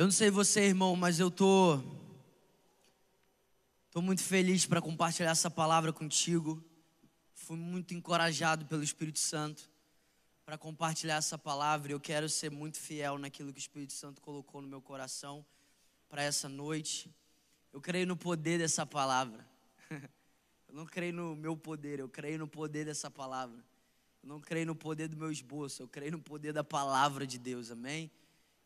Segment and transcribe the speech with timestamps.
[0.00, 1.78] Eu não sei você, irmão, mas eu tô
[3.90, 6.64] tô muito feliz para compartilhar essa palavra contigo.
[7.34, 9.70] Fui muito encorajado pelo Espírito Santo
[10.42, 11.92] para compartilhar essa palavra.
[11.92, 15.44] Eu quero ser muito fiel naquilo que o Espírito Santo colocou no meu coração
[16.08, 17.14] para essa noite.
[17.70, 19.46] Eu creio no poder dessa palavra.
[20.66, 23.62] Eu não creio no meu poder, eu creio no poder dessa palavra.
[24.22, 27.36] Eu não creio no poder do meu esboço, eu creio no poder da palavra de
[27.38, 28.10] Deus, amém?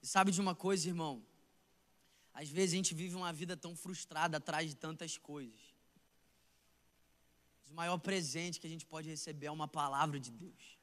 [0.05, 1.25] E sabe de uma coisa, irmão?
[2.34, 5.59] Às vezes a gente vive uma vida tão frustrada atrás de tantas coisas.
[7.70, 10.78] o maior presente que a gente pode receber é uma palavra de Deus.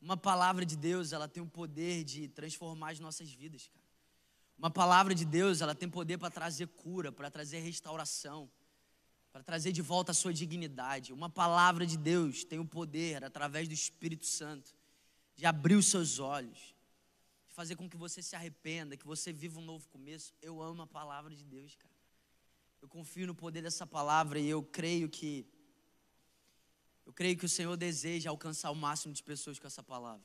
[0.00, 3.86] Uma palavra de Deus, ela tem o poder de transformar as nossas vidas, cara.
[4.58, 8.50] Uma palavra de Deus, ela tem poder para trazer cura, para trazer restauração,
[9.30, 11.12] para trazer de volta a sua dignidade.
[11.12, 14.74] Uma palavra de Deus tem o poder, através do Espírito Santo,
[15.36, 16.74] de abrir os seus olhos,
[17.58, 20.32] fazer com que você se arrependa, que você viva um novo começo.
[20.40, 21.92] Eu amo a palavra de Deus, cara.
[22.80, 25.44] Eu confio no poder dessa palavra e eu creio que
[27.04, 30.24] eu creio que o Senhor deseja alcançar o máximo de pessoas com essa palavra.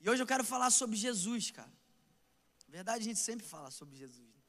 [0.00, 1.74] E hoje eu quero falar sobre Jesus, cara.
[2.66, 4.26] Na verdade, a gente sempre fala sobre Jesus.
[4.26, 4.42] Né?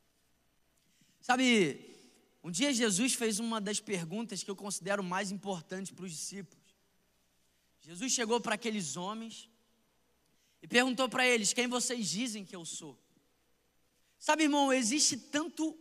[1.20, 1.46] Sabe,
[2.42, 6.64] um dia Jesus fez uma das perguntas que eu considero mais importantes para os discípulos.
[7.82, 9.50] Jesus chegou para aqueles homens
[10.62, 12.98] e perguntou para eles: Quem vocês dizem que eu sou?
[14.20, 15.78] Sabe, irmão, existe tanto,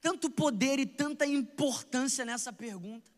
[0.00, 3.10] tanto poder e tanta importância nessa pergunta.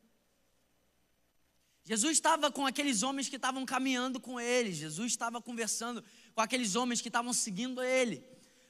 [1.84, 6.02] Jesus estava com aqueles homens que estavam caminhando com ele, Jesus estava conversando
[6.34, 8.24] com aqueles homens que estavam seguindo ele,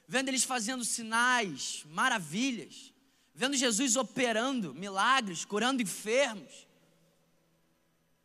[0.05, 2.93] vendo eles fazendo sinais, maravilhas,
[3.33, 6.67] vendo Jesus operando milagres, curando enfermos,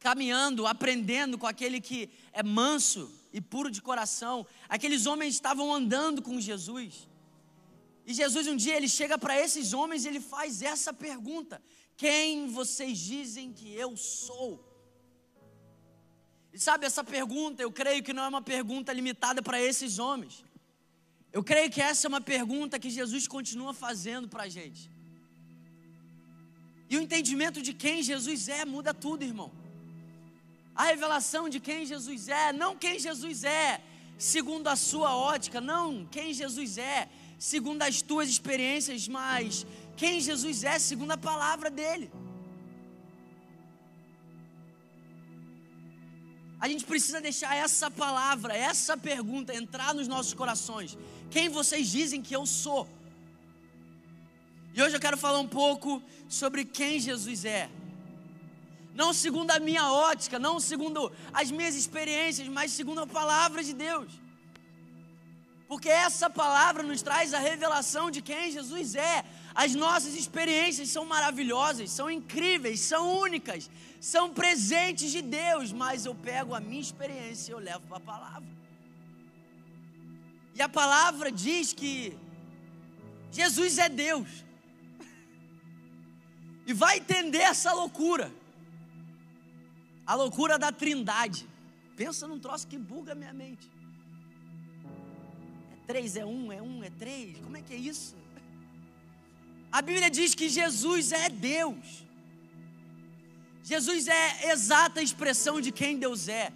[0.00, 4.46] caminhando, aprendendo com aquele que é manso e puro de coração.
[4.68, 7.08] Aqueles homens estavam andando com Jesus.
[8.06, 11.62] E Jesus um dia ele chega para esses homens e ele faz essa pergunta:
[11.96, 14.66] Quem vocês dizem que eu sou?
[16.52, 20.44] E sabe essa pergunta, eu creio que não é uma pergunta limitada para esses homens.
[21.32, 24.90] Eu creio que essa é uma pergunta que Jesus continua fazendo para a gente.
[26.88, 29.60] E o entendimento de quem Jesus é muda tudo, irmão
[30.74, 33.80] a revelação de quem Jesus é, não quem Jesus é,
[34.18, 37.08] segundo a sua ótica, não quem Jesus é,
[37.38, 39.66] segundo as tuas experiências, mas
[39.96, 42.10] quem Jesus é, segundo a palavra dele.
[46.60, 50.96] A gente precisa deixar essa palavra, essa pergunta entrar nos nossos corações.
[51.30, 52.86] Quem vocês dizem que eu sou?
[54.74, 57.70] E hoje eu quero falar um pouco sobre quem Jesus é
[58.94, 63.72] não segundo a minha ótica, não segundo as minhas experiências, mas segundo a palavra de
[63.72, 64.12] Deus.
[65.68, 69.24] Porque essa palavra nos traz a revelação de quem Jesus é.
[69.54, 76.14] As nossas experiências são maravilhosas, são incríveis, são únicas, são presentes de Deus, mas eu
[76.14, 78.48] pego a minha experiência e eu levo para a palavra.
[80.56, 82.18] E a palavra diz que
[83.30, 84.28] Jesus é Deus.
[86.66, 88.30] E vai entender essa loucura.
[90.10, 91.46] A loucura da trindade.
[91.94, 93.70] Pensa num troço que buga a minha mente.
[95.72, 97.38] É três, é um, é um, é três.
[97.38, 98.16] Como é que é isso?
[99.70, 102.04] A Bíblia diz que Jesus é Deus.
[103.62, 106.52] Jesus é exata expressão de quem Deus é.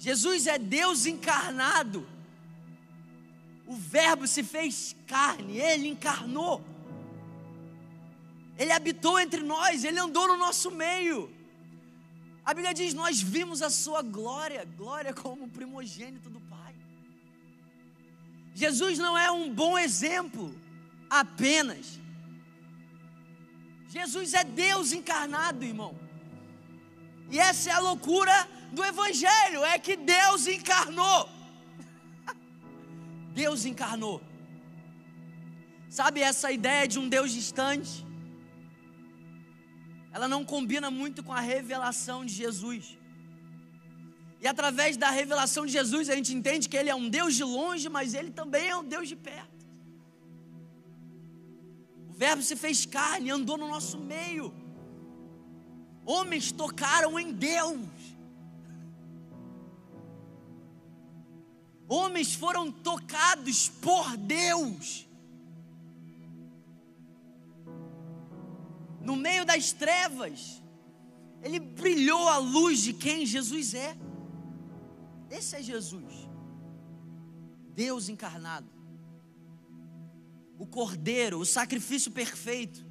[0.00, 2.04] Jesus é Deus encarnado.
[3.64, 6.71] O Verbo se fez carne, ele encarnou.
[8.58, 11.32] Ele habitou entre nós, ele andou no nosso meio.
[12.44, 16.74] A Bíblia diz: Nós vimos a sua glória, glória como primogênito do Pai.
[18.54, 20.54] Jesus não é um bom exemplo
[21.08, 21.98] apenas.
[23.88, 25.98] Jesus é Deus encarnado, irmão.
[27.30, 31.28] E essa é a loucura do Evangelho: é que Deus encarnou.
[33.32, 34.22] Deus encarnou.
[35.88, 38.11] Sabe essa ideia de um Deus distante?
[40.12, 42.98] Ela não combina muito com a revelação de Jesus.
[44.42, 47.44] E através da revelação de Jesus, a gente entende que Ele é um Deus de
[47.44, 49.66] longe, mas Ele também é um Deus de perto.
[52.10, 54.52] O Verbo se fez carne, andou no nosso meio.
[56.04, 57.78] Homens tocaram em Deus.
[61.88, 65.06] Homens foram tocados por Deus.
[69.22, 70.62] Meio das trevas,
[71.42, 73.96] ele brilhou a luz de quem Jesus é.
[75.30, 76.12] Esse é Jesus.
[77.74, 78.70] Deus encarnado,
[80.58, 82.84] o Cordeiro, o sacrifício perfeito,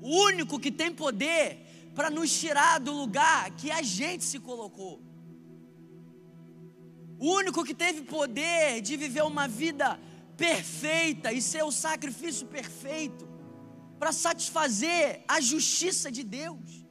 [0.00, 5.00] o único que tem poder para nos tirar do lugar que a gente se colocou,
[7.18, 9.98] o único que teve poder de viver uma vida
[10.36, 13.35] perfeita e ser o sacrifício perfeito
[13.98, 16.86] para satisfazer a justiça de Deus.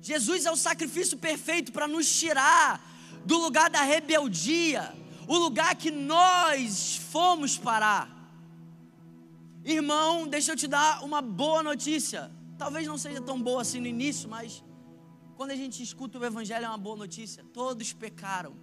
[0.00, 2.80] Jesus é o sacrifício perfeito para nos tirar
[3.24, 4.94] do lugar da rebeldia,
[5.26, 8.06] o lugar que nós fomos parar.
[9.64, 12.30] Irmão, deixa eu te dar uma boa notícia.
[12.56, 14.64] Talvez não seja tão boa assim no início, mas
[15.36, 17.44] quando a gente escuta o Evangelho é uma boa notícia.
[17.52, 18.56] Todos pecaram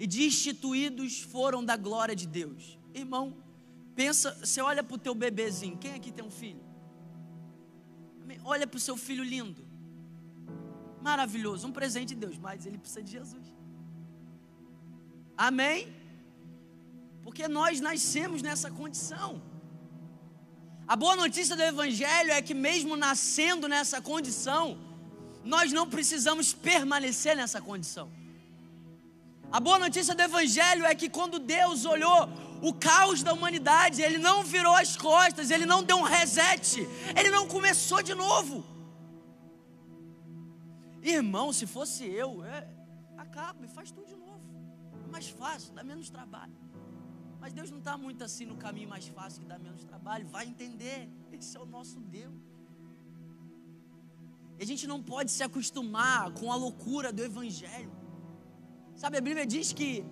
[0.00, 2.76] e destituídos foram da glória de Deus.
[2.92, 3.36] Irmão,
[3.94, 5.76] pensa, você olha para o teu bebezinho.
[5.78, 6.62] Quem aqui tem um filho?
[8.44, 9.72] Olha para o seu filho lindo
[11.08, 13.46] maravilhoso, um presente de Deus, mas ele precisa de Jesus.
[15.36, 15.78] Amém?
[17.24, 19.30] Porque nós nascemos nessa condição.
[20.86, 24.64] A boa notícia do Evangelho é que, mesmo nascendo nessa condição,
[25.44, 28.08] nós não precisamos permanecer nessa condição.
[29.50, 32.20] A boa notícia do Evangelho é que, quando Deus olhou
[32.62, 36.88] o caos da humanidade, Ele não virou as costas, Ele não deu um reset,
[37.18, 38.64] Ele não começou de novo.
[41.02, 42.68] Irmão, se fosse eu, é,
[43.18, 44.40] acaba e faz tudo de novo.
[45.04, 46.54] É mais fácil, dá menos trabalho.
[47.40, 50.24] Mas Deus não está muito assim no caminho mais fácil que dá menos trabalho.
[50.28, 51.10] Vai entender.
[51.32, 52.40] Esse é o nosso Deus.
[54.56, 57.90] E a gente não pode se acostumar com a loucura do Evangelho.
[58.94, 60.04] Sabe, a Bíblia diz que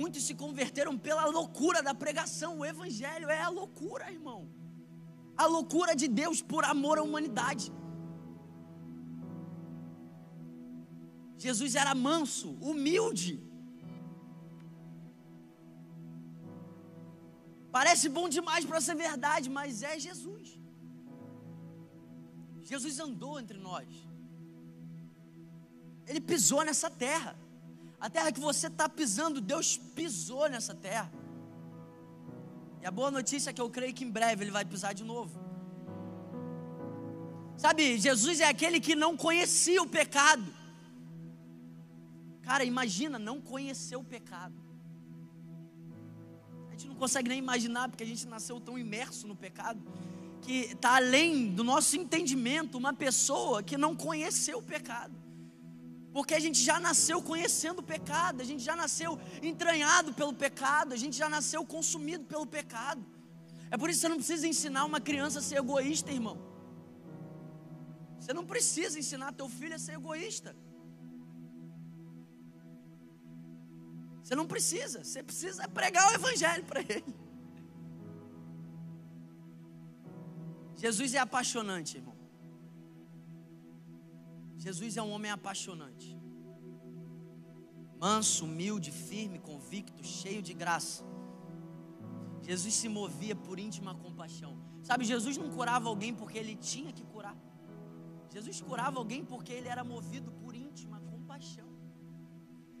[0.00, 2.58] muitos se converteram pela loucura da pregação.
[2.58, 4.40] O Evangelho é a loucura, irmão.
[5.36, 7.72] A loucura de Deus por amor à humanidade.
[11.44, 13.32] Jesus era manso, humilde.
[17.76, 20.46] Parece bom demais para ser verdade, mas é Jesus.
[22.70, 23.88] Jesus andou entre nós.
[26.06, 27.32] Ele pisou nessa terra.
[28.04, 31.08] A terra que você está pisando, Deus pisou nessa terra.
[32.80, 35.04] E a boa notícia é que eu creio que em breve Ele vai pisar de
[35.04, 35.38] novo.
[37.56, 40.44] Sabe, Jesus é aquele que não conhecia o pecado.
[42.42, 44.60] Cara, imagina não conhecer o pecado.
[46.66, 49.80] A gente não consegue nem imaginar, porque a gente nasceu tão imerso no pecado,
[50.40, 55.21] que está além do nosso entendimento uma pessoa que não conheceu o pecado.
[56.12, 60.92] Porque a gente já nasceu conhecendo o pecado, a gente já nasceu entranhado pelo pecado,
[60.92, 63.04] a gente já nasceu consumido pelo pecado.
[63.70, 66.36] É por isso que você não precisa ensinar uma criança a ser egoísta, irmão.
[68.20, 70.54] Você não precisa ensinar teu filho a ser egoísta.
[74.22, 77.14] Você não precisa, você precisa pregar o Evangelho para ele.
[80.76, 82.21] Jesus é apaixonante, irmão.
[84.64, 86.08] Jesus é um homem apaixonante.
[87.98, 91.02] Manso, humilde, firme, convicto, cheio de graça.
[92.48, 94.52] Jesus se movia por íntima compaixão.
[94.88, 97.36] Sabe, Jesus não curava alguém porque ele tinha que curar.
[98.30, 101.68] Jesus curava alguém porque ele era movido por íntima compaixão.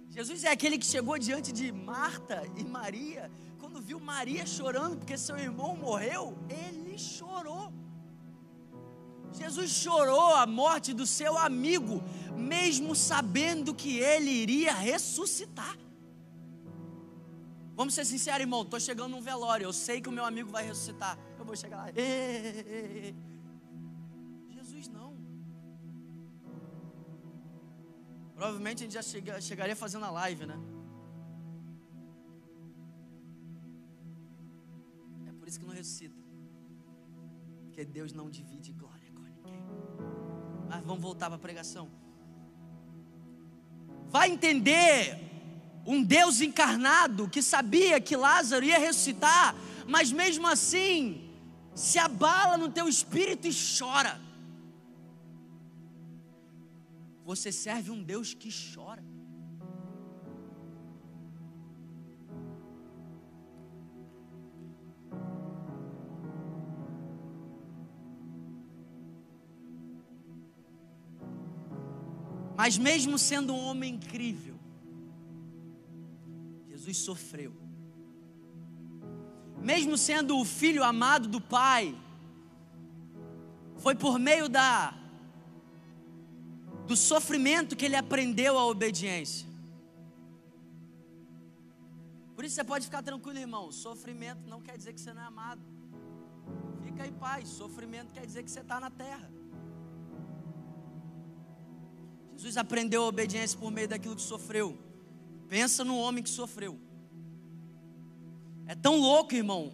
[0.08, 5.18] Jesus é aquele que chegou diante de Marta e Maria, quando viu Maria chorando porque
[5.18, 7.72] seu irmão morreu, ele chorou.
[9.32, 12.02] Jesus chorou a morte do seu amigo,
[12.36, 15.76] mesmo sabendo que ele iria ressuscitar.
[17.74, 18.62] Vamos ser sinceros, irmão.
[18.62, 19.64] Estou chegando num velório.
[19.64, 21.18] Eu sei que o meu amigo vai ressuscitar.
[21.38, 21.88] Eu vou chegar lá.
[21.90, 23.14] Ei, ei, ei,
[28.42, 30.58] Provavelmente a gente já chega, chegaria fazendo a live, né?
[35.28, 36.20] É por isso que não ressuscita.
[37.60, 39.01] Porque Deus não divide glória.
[40.72, 41.90] Mas vamos voltar para a pregação.
[44.08, 45.18] Vai entender
[45.84, 49.54] um Deus encarnado que sabia que Lázaro ia ressuscitar,
[49.86, 51.30] mas mesmo assim
[51.74, 54.18] se abala no teu espírito e chora.
[57.22, 59.04] Você serve um Deus que chora.
[72.56, 74.58] Mas mesmo sendo um homem incrível,
[76.68, 77.52] Jesus sofreu.
[79.60, 81.96] Mesmo sendo o filho amado do Pai,
[83.76, 84.94] foi por meio da
[86.86, 89.48] do sofrimento que ele aprendeu a obediência.
[92.34, 93.70] Por isso você pode ficar tranquilo, irmão.
[93.70, 95.62] Sofrimento não quer dizer que você não é amado.
[96.82, 97.48] Fica em paz.
[97.48, 99.30] Sofrimento quer dizer que você está na terra.
[102.42, 104.76] Jesus aprendeu a obediência por meio daquilo que sofreu.
[105.48, 106.76] Pensa no homem que sofreu.
[108.66, 109.72] É tão louco, irmão,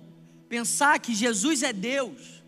[0.51, 2.45] pensar que Jesus é Deus.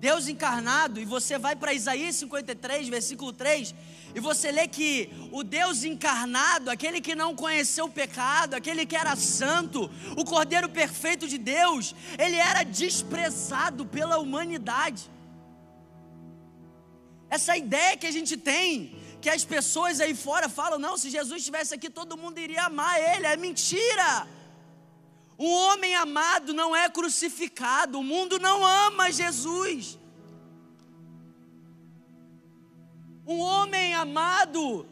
[0.00, 3.76] Deus encarnado, e você vai para Isaías 53, versículo 3,
[4.12, 8.96] e você lê que o Deus encarnado, aquele que não conheceu o pecado, aquele que
[8.96, 15.08] era santo, o Cordeiro perfeito de Deus, ele era desprezado pela humanidade.
[17.30, 21.38] Essa ideia que a gente tem, que as pessoas aí fora falam, não, se Jesus
[21.38, 24.26] estivesse aqui, todo mundo iria amar ele, é mentira.
[25.38, 29.98] Um homem amado não é crucificado, o mundo não ama Jesus.
[33.26, 34.86] Um homem amado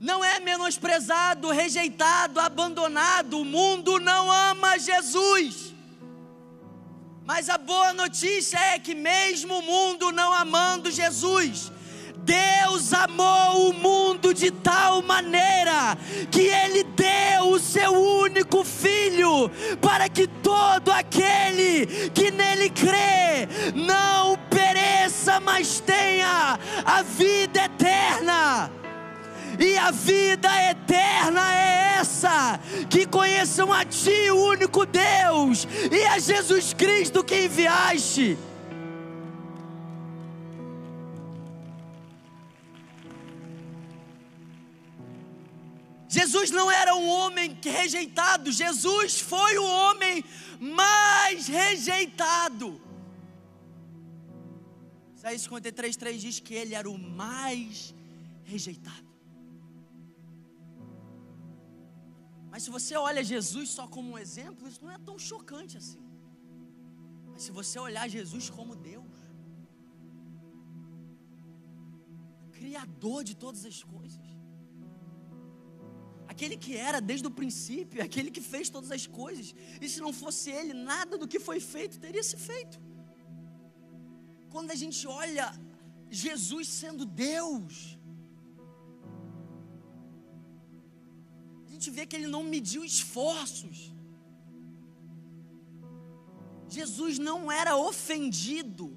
[0.00, 3.38] não é menosprezado, rejeitado, abandonado.
[3.38, 5.69] O mundo não ama Jesus.
[7.24, 11.70] Mas a boa notícia é que, mesmo o mundo não amando Jesus,
[12.18, 15.96] Deus amou o mundo de tal maneira
[16.30, 19.50] que Ele deu o seu único filho,
[19.80, 28.79] para que todo aquele que nele crê não pereça, mas tenha a vida eterna.
[29.60, 36.18] E a vida eterna é essa: que conheçam a Ti, o único Deus, e a
[36.18, 38.38] Jesus Cristo que enviaste.
[46.08, 50.24] Jesus não era um homem rejeitado, Jesus foi o homem
[50.58, 52.80] mais rejeitado.
[55.16, 57.94] Isaías 53, 3 diz que ele era o mais
[58.44, 59.09] rejeitado.
[62.50, 66.02] Mas se você olha Jesus só como um exemplo, isso não é tão chocante assim.
[67.32, 69.18] Mas se você olhar Jesus como Deus,
[72.58, 74.26] Criador de todas as coisas,
[76.32, 80.12] aquele que era desde o princípio, aquele que fez todas as coisas, e se não
[80.12, 82.80] fosse Ele, nada do que foi feito teria se feito.
[84.50, 85.46] Quando a gente olha
[86.10, 87.98] Jesus sendo Deus,
[91.70, 93.92] a gente vê que Ele não mediu esforços.
[96.68, 98.96] Jesus não era ofendido,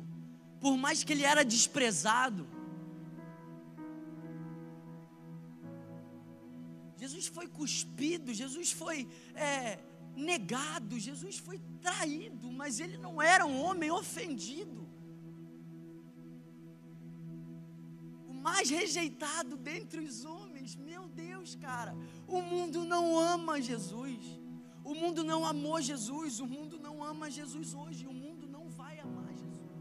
[0.59, 2.47] por mais que ele era desprezado.
[6.97, 9.79] Jesus foi cuspido, Jesus foi é,
[10.15, 14.87] negado, Jesus foi traído, mas ele não era um homem ofendido.
[18.53, 21.93] Mais rejeitado dentre os homens, meu Deus, cara,
[22.27, 24.19] o mundo não ama Jesus,
[24.83, 28.99] o mundo não amou Jesus, o mundo não ama Jesus hoje, o mundo não vai
[28.99, 29.79] amar Jesus.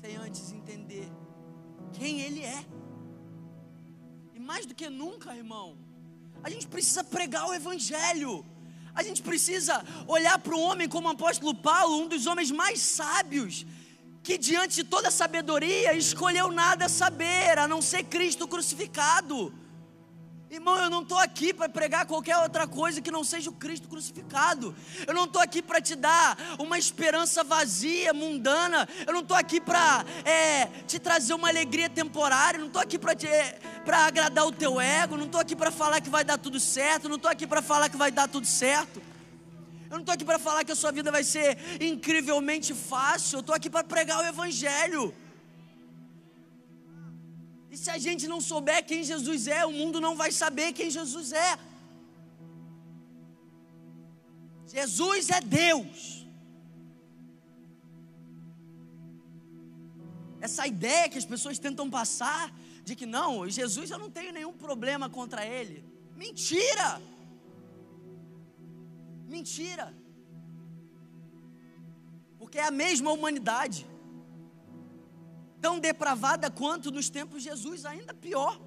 [0.00, 1.08] Sem antes entender
[1.98, 2.60] quem Ele é.
[4.50, 5.78] Mais do que nunca, irmão,
[6.42, 8.44] a gente precisa pregar o Evangelho.
[8.92, 9.74] A gente precisa
[10.08, 13.64] olhar para o homem como o apóstolo Paulo, um dos homens mais sábios,
[14.22, 19.52] que diante de toda a sabedoria escolheu nada saber, a não ser Cristo crucificado.
[20.50, 23.86] Irmão, eu não estou aqui para pregar qualquer outra coisa que não seja o Cristo
[23.86, 24.74] crucificado.
[25.06, 28.88] Eu não estou aqui para te dar uma esperança vazia, mundana.
[29.06, 32.58] Eu não estou aqui para é, te trazer uma alegria temporária.
[32.58, 35.14] Eu não estou aqui para agradar o teu ego.
[35.14, 37.04] Eu não estou aqui para falar que vai dar tudo certo.
[37.04, 39.00] Eu não estou aqui para falar que vai dar tudo certo.
[39.90, 41.48] Eu não estou aqui para falar que a sua vida vai ser
[41.82, 43.38] incrivelmente fácil.
[43.38, 45.02] Eu estou aqui para pregar o Evangelho.
[47.72, 50.90] E se a gente não souber quem Jesus é, o mundo não vai saber quem
[50.98, 51.58] Jesus é.
[54.76, 56.24] Jesus é Deus.
[60.40, 62.44] Essa ideia que as pessoas tentam passar
[62.84, 65.84] de que não, Jesus eu não tenho nenhum problema contra ele.
[66.16, 66.88] Mentira!
[69.36, 69.86] Mentira!
[72.38, 73.86] Porque é a mesma humanidade
[75.60, 78.60] tão depravada quanto nos tempos de Jesus, ainda pior.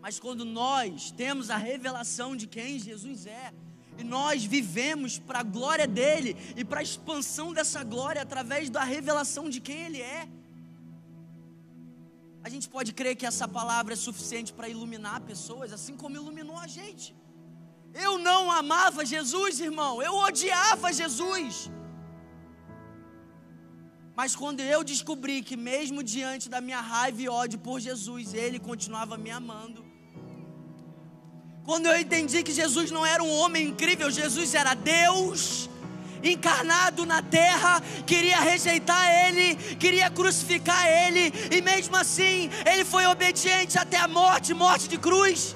[0.00, 3.52] Mas quando nós temos a revelação de quem Jesus é,
[3.96, 8.82] e nós vivemos para a glória dele e para a expansão dessa glória através da
[8.82, 10.28] revelação de quem ele é,
[12.46, 16.58] a gente pode crer que essa palavra é suficiente para iluminar pessoas, assim como iluminou
[16.58, 17.06] a gente.
[18.06, 21.70] Eu não amava Jesus, irmão, eu odiava Jesus.
[24.14, 28.58] Mas quando eu descobri que, mesmo diante da minha raiva e ódio por Jesus, Ele
[28.58, 29.82] continuava me amando.
[31.64, 35.70] Quando eu entendi que Jesus não era um homem incrível, Jesus era Deus
[36.24, 43.78] encarnado na terra, queria rejeitar Ele, queria crucificar Ele, e mesmo assim, Ele foi obediente
[43.78, 45.54] até a morte morte de cruz.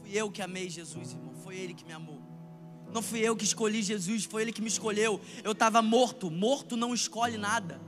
[0.00, 2.20] Fui eu que amei Jesus, irmão, foi Ele que me amou.
[2.92, 5.20] Não fui eu que escolhi Jesus, foi Ele que me escolheu.
[5.42, 7.80] Eu estava morto, morto não escolhe nada,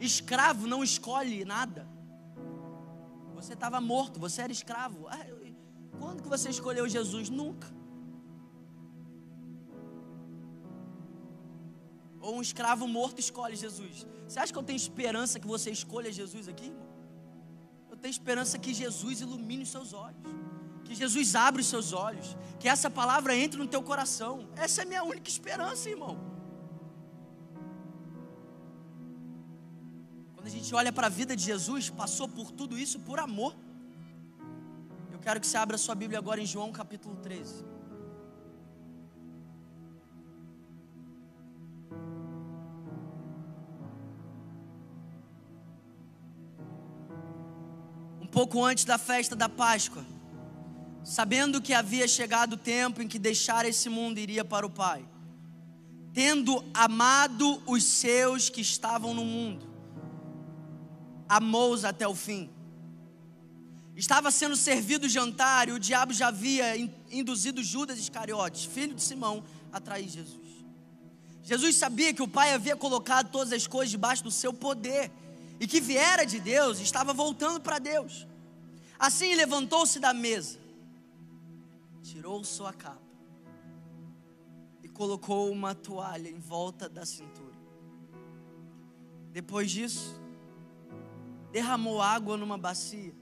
[0.00, 1.86] escravo não escolhe nada.
[3.34, 5.08] Você estava morto, você era escravo.
[5.08, 5.26] Ah,
[5.98, 7.28] quando que você escolheu Jesus?
[7.28, 7.81] Nunca.
[12.22, 14.06] Ou um escravo morto escolhe Jesus.
[14.28, 16.88] Você acha que eu tenho esperança que você escolha Jesus aqui, irmão?
[17.90, 20.22] Eu tenho esperança que Jesus ilumine os seus olhos.
[20.84, 22.36] Que Jesus abra os seus olhos.
[22.60, 24.48] Que essa palavra entre no teu coração.
[24.56, 26.16] Essa é a minha única esperança, irmão.
[30.34, 33.54] Quando a gente olha para a vida de Jesus, passou por tudo isso por amor.
[35.12, 37.81] Eu quero que você abra sua Bíblia agora em João capítulo 13.
[48.42, 50.04] Pouco antes da festa da Páscoa,
[51.04, 55.04] sabendo que havia chegado o tempo em que deixar esse mundo iria para o Pai,
[56.12, 59.64] tendo amado os seus que estavam no mundo,
[61.28, 62.50] amou-os até o fim.
[63.94, 66.76] Estava sendo servido o jantar e o diabo já havia
[67.12, 70.64] induzido Judas Iscariotes, filho de Simão, a trair Jesus.
[71.44, 75.12] Jesus sabia que o Pai havia colocado todas as coisas debaixo do seu poder
[75.60, 78.31] e que viera de Deus, estava voltando para Deus.
[79.02, 80.60] Assim levantou-se da mesa,
[82.04, 83.02] tirou sua capa
[84.80, 87.56] e colocou uma toalha em volta da cintura.
[89.32, 90.22] Depois disso,
[91.50, 93.12] derramou água numa bacia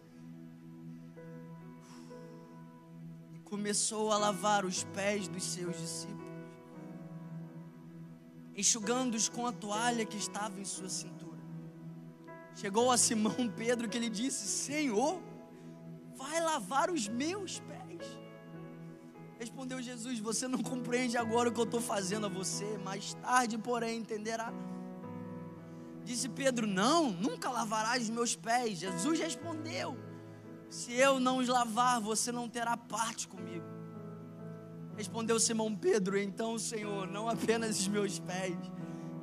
[3.33, 6.29] e começou a lavar os pés dos seus discípulos,
[8.55, 11.41] enxugando-os com a toalha que estava em sua cintura.
[12.55, 15.30] Chegou a Simão Pedro que lhe disse: Senhor,
[16.21, 18.21] vai lavar os meus pés.
[19.39, 23.57] Respondeu Jesus: Você não compreende agora o que eu estou fazendo a você, mais tarde,
[23.57, 24.53] porém, entenderá.
[26.05, 28.79] Disse Pedro: Não, nunca lavarás os meus pés.
[28.79, 29.97] Jesus respondeu:
[30.69, 33.65] Se eu não os lavar, você não terá parte comigo.
[34.97, 38.57] Respondeu Simão Pedro: Então, Senhor, não apenas os meus pés,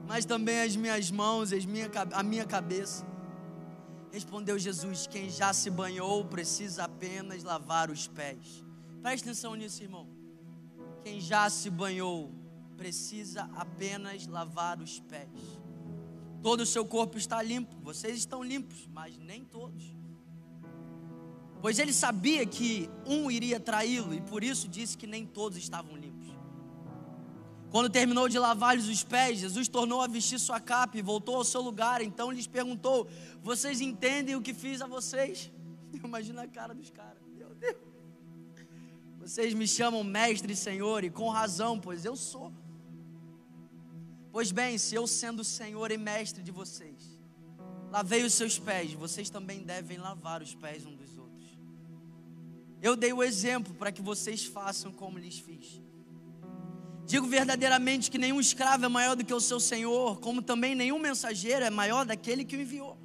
[0.07, 3.05] mas também as minhas mãos, as minha, a minha cabeça.
[4.12, 8.63] Respondeu Jesus: Quem já se banhou precisa apenas lavar os pés.
[9.02, 10.08] Preste atenção nisso, irmão.
[11.04, 12.32] Quem já se banhou
[12.76, 15.30] precisa apenas lavar os pés.
[16.41, 19.96] Todo o seu corpo está limpo, vocês estão limpos, mas nem todos.
[21.62, 25.96] Pois ele sabia que um iria traí-lo e por isso disse que nem todos estavam
[25.96, 26.07] limpos.
[27.69, 31.43] Quando terminou de lavar-lhes os pés, Jesus tornou a vestir sua capa e voltou ao
[31.43, 32.01] seu lugar.
[32.01, 33.08] Então lhes perguntou:
[33.41, 35.51] Vocês entendem o que fiz a vocês?
[36.03, 37.21] Imagina a cara dos caras.
[37.36, 37.75] Meu Deus.
[39.19, 42.53] Vocês me chamam mestre e senhor, e com razão, pois eu sou.
[44.32, 47.19] Pois bem, se eu sendo senhor e mestre de vocês,
[47.89, 51.58] lavei os seus pés, vocês também devem lavar os pés um dos outros.
[52.82, 55.82] Eu dei o exemplo para que vocês façam como lhes fiz.
[57.08, 61.00] Digo verdadeiramente que nenhum escravo é maior do que o seu senhor, como também nenhum
[61.00, 62.98] mensageiro é maior daquele que o enviou.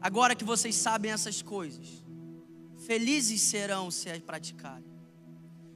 [0.00, 2.02] Agora que vocês sabem essas coisas,
[2.86, 4.90] felizes serão se as praticarem.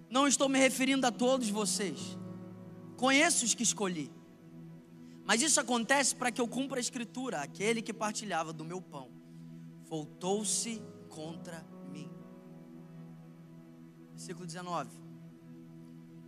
[0.09, 2.17] Não estou me referindo a todos vocês,
[2.97, 4.11] conheço os que escolhi.
[5.27, 9.11] Mas isso acontece para que eu cumpra a escritura: aquele que partilhava do meu pão
[9.85, 12.11] voltou-se contra mim.
[14.13, 15.04] Versículo 19.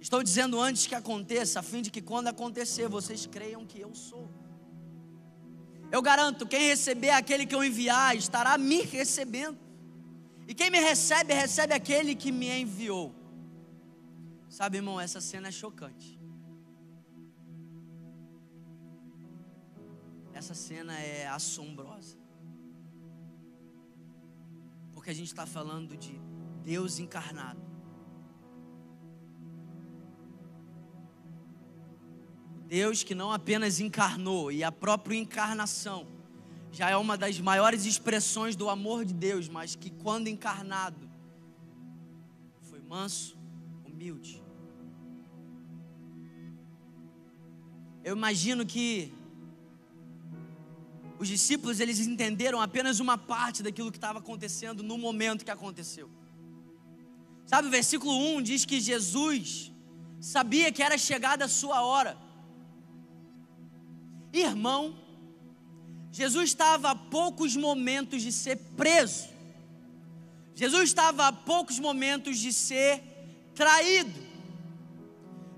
[0.06, 3.92] Estou dizendo antes que aconteça, a fim de que quando acontecer, vocês creiam que eu
[3.92, 4.30] sou.
[5.90, 9.58] Eu garanto, quem receber aquele que eu enviar, estará me recebendo.
[10.46, 13.12] E quem me recebe, recebe aquele que me enviou.
[14.48, 16.16] Sabe, irmão, essa cena é chocante.
[20.32, 22.16] Essa cena é assombrosa.
[24.94, 26.16] Porque a gente está falando de
[26.62, 27.65] Deus encarnado
[32.66, 36.06] Deus que não apenas encarnou, e a própria encarnação
[36.72, 41.08] já é uma das maiores expressões do amor de Deus, mas que quando encarnado
[42.62, 43.36] foi manso,
[43.84, 44.42] humilde.
[48.04, 49.12] Eu imagino que
[51.18, 56.10] os discípulos eles entenderam apenas uma parte daquilo que estava acontecendo no momento que aconteceu.
[57.46, 59.72] Sabe, o versículo 1 diz que Jesus
[60.20, 62.25] sabia que era chegada a sua hora.
[64.40, 64.98] Irmão,
[66.12, 69.28] Jesus estava a poucos momentos de ser preso.
[70.54, 73.02] Jesus estava a poucos momentos de ser
[73.54, 74.26] traído.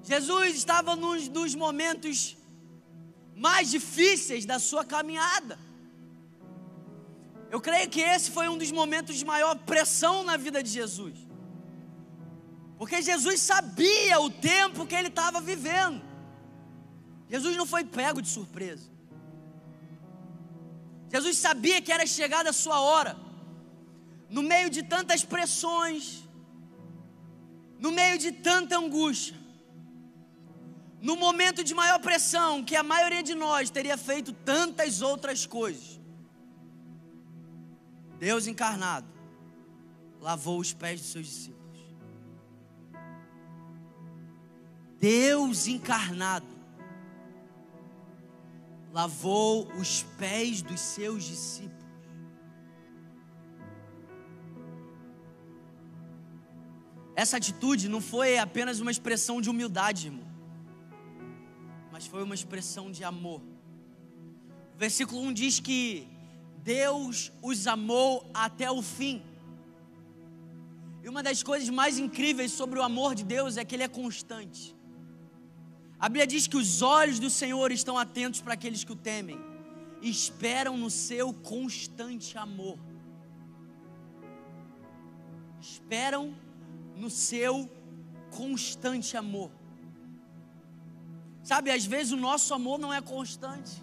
[0.03, 2.37] Jesus estava nos, nos momentos
[3.37, 5.59] mais difíceis da sua caminhada.
[7.51, 11.14] Eu creio que esse foi um dos momentos de maior pressão na vida de Jesus.
[12.77, 16.08] Porque Jesus sabia o tempo que ele estava vivendo.
[17.29, 18.88] Jesus não foi pego de surpresa.
[21.11, 23.17] Jesus sabia que era chegada a sua hora.
[24.29, 26.23] No meio de tantas pressões,
[27.79, 29.37] no meio de tanta angústia,
[31.01, 35.99] no momento de maior pressão, que a maioria de nós teria feito tantas outras coisas.
[38.19, 39.07] Deus encarnado
[40.21, 41.59] lavou os pés dos seus discípulos.
[44.99, 46.58] Deus encarnado
[48.99, 51.87] lavou os pés dos seus discípulos.
[57.15, 60.27] Essa atitude não foi apenas uma expressão de humildade, irmão,
[61.93, 63.41] mas foi uma expressão de amor.
[64.75, 66.09] O versículo 1 diz que
[66.65, 69.23] Deus os amou até o fim.
[71.05, 73.89] E uma das coisas mais incríveis sobre o amor de Deus é que ele é
[74.03, 74.77] constante.
[76.01, 79.39] A Bíblia diz que os olhos do Senhor estão atentos para aqueles que o temem
[80.01, 82.79] esperam no seu constante amor.
[85.61, 86.37] Esperam
[86.95, 87.69] no seu
[88.31, 89.51] constante amor.
[91.43, 93.83] Sabe, às vezes o nosso amor não é constante.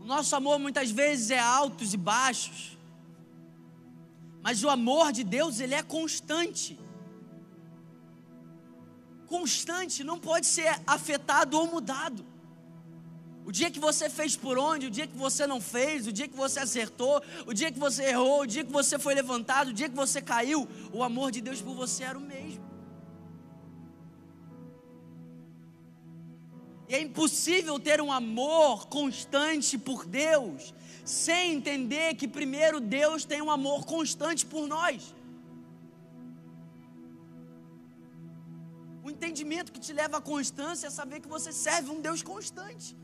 [0.00, 2.78] O nosso amor muitas vezes é altos e baixos.
[4.40, 6.78] Mas o amor de Deus, ele é constante.
[9.28, 12.24] Constante, não pode ser afetado ou mudado.
[13.48, 16.28] O dia que você fez por onde, o dia que você não fez, o dia
[16.28, 19.72] que você acertou, o dia que você errou, o dia que você foi levantado, o
[19.72, 22.62] dia que você caiu, o amor de Deus por você era o mesmo.
[26.88, 33.40] E é impossível ter um amor constante por Deus sem entender que primeiro Deus tem
[33.40, 35.14] um amor constante por nós.
[39.38, 42.96] Entendimento que te leva à constância é saber que você serve um Deus constante.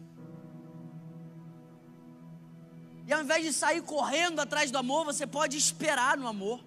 [3.07, 6.65] E ao invés de sair correndo atrás do amor, você pode esperar no amor.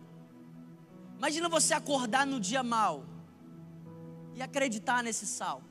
[1.17, 3.03] Imagina você acordar no dia mal
[4.35, 5.67] e acreditar nesse salmo.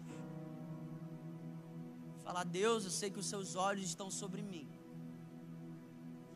[2.24, 4.68] Falar, Deus, eu sei que os seus olhos estão sobre mim.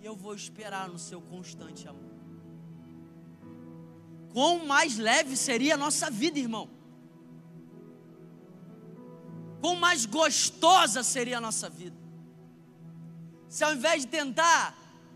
[0.00, 2.14] E eu vou esperar no seu constante amor.
[4.32, 6.79] Quão mais leve seria a nossa vida, irmão.
[9.60, 12.00] Quão mais gostosa seria a nossa vida
[13.54, 14.62] se ao invés de tentar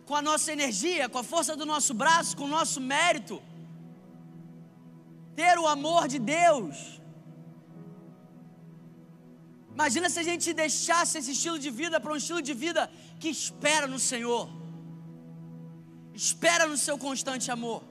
[0.04, 3.40] com a nossa energia, com a força do nosso braço, com o nosso mérito,
[5.37, 7.00] ter o amor de Deus.
[9.72, 13.28] Imagina se a gente deixasse esse estilo de vida para um estilo de vida que
[13.28, 14.48] espera no Senhor,
[16.12, 17.83] espera no seu constante amor.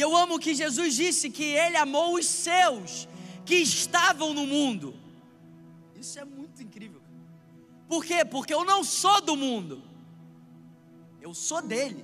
[0.00, 3.06] E eu amo que Jesus disse que Ele amou os seus
[3.44, 4.94] que estavam no mundo.
[5.94, 7.02] Isso é muito incrível.
[7.86, 8.24] Por quê?
[8.24, 9.82] Porque eu não sou do mundo,
[11.20, 12.02] eu sou dele.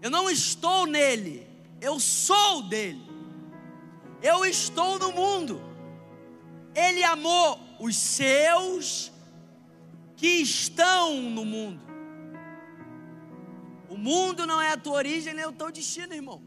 [0.00, 1.44] Eu não estou nele,
[1.80, 3.02] eu sou dele.
[4.22, 5.60] Eu estou no mundo.
[6.76, 9.10] Ele amou os seus
[10.14, 11.95] que estão no mundo.
[14.08, 16.40] Mundo não é a tua origem nem o teu destino, irmão.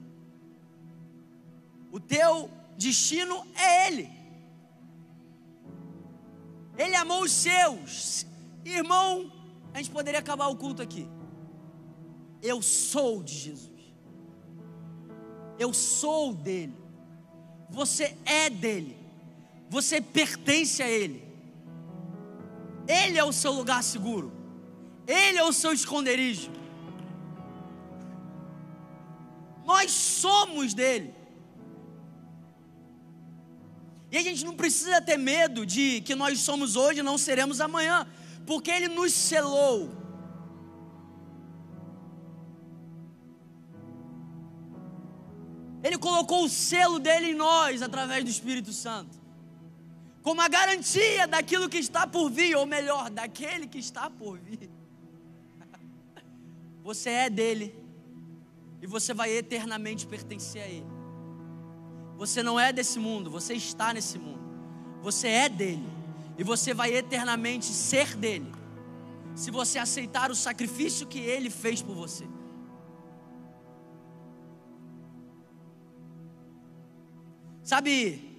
[1.92, 4.08] O teu destino é Ele.
[6.78, 8.26] Ele amou os seus.
[8.64, 9.10] Irmão,
[9.74, 11.06] a gente poderia acabar o culto aqui.
[12.42, 13.82] Eu sou de Jesus.
[15.58, 16.78] Eu sou dele.
[17.70, 18.96] Você é dele.
[19.70, 21.22] Você pertence a ele.
[22.88, 24.32] Ele é o seu lugar seguro.
[25.06, 26.50] Ele é o seu esconderijo.
[29.70, 31.14] Nós somos dele.
[34.12, 37.62] E a gente não precisa ter medo de que nós somos hoje e não seremos
[37.62, 38.08] amanhã,
[38.48, 39.92] porque Ele nos selou.
[45.84, 49.20] Ele colocou o selo dele em nós através do Espírito Santo.
[50.24, 54.68] Como a garantia daquilo que está por vir, ou melhor, daquele que está por vir.
[56.82, 57.89] Você é dele
[58.82, 60.88] e você vai eternamente pertencer a ele.
[62.18, 64.40] Você não é desse mundo, você está nesse mundo.
[65.02, 65.88] Você é dele
[66.38, 68.52] e você vai eternamente ser dele.
[69.36, 72.28] Se você aceitar o sacrifício que ele fez por você.
[77.64, 78.30] Sabe,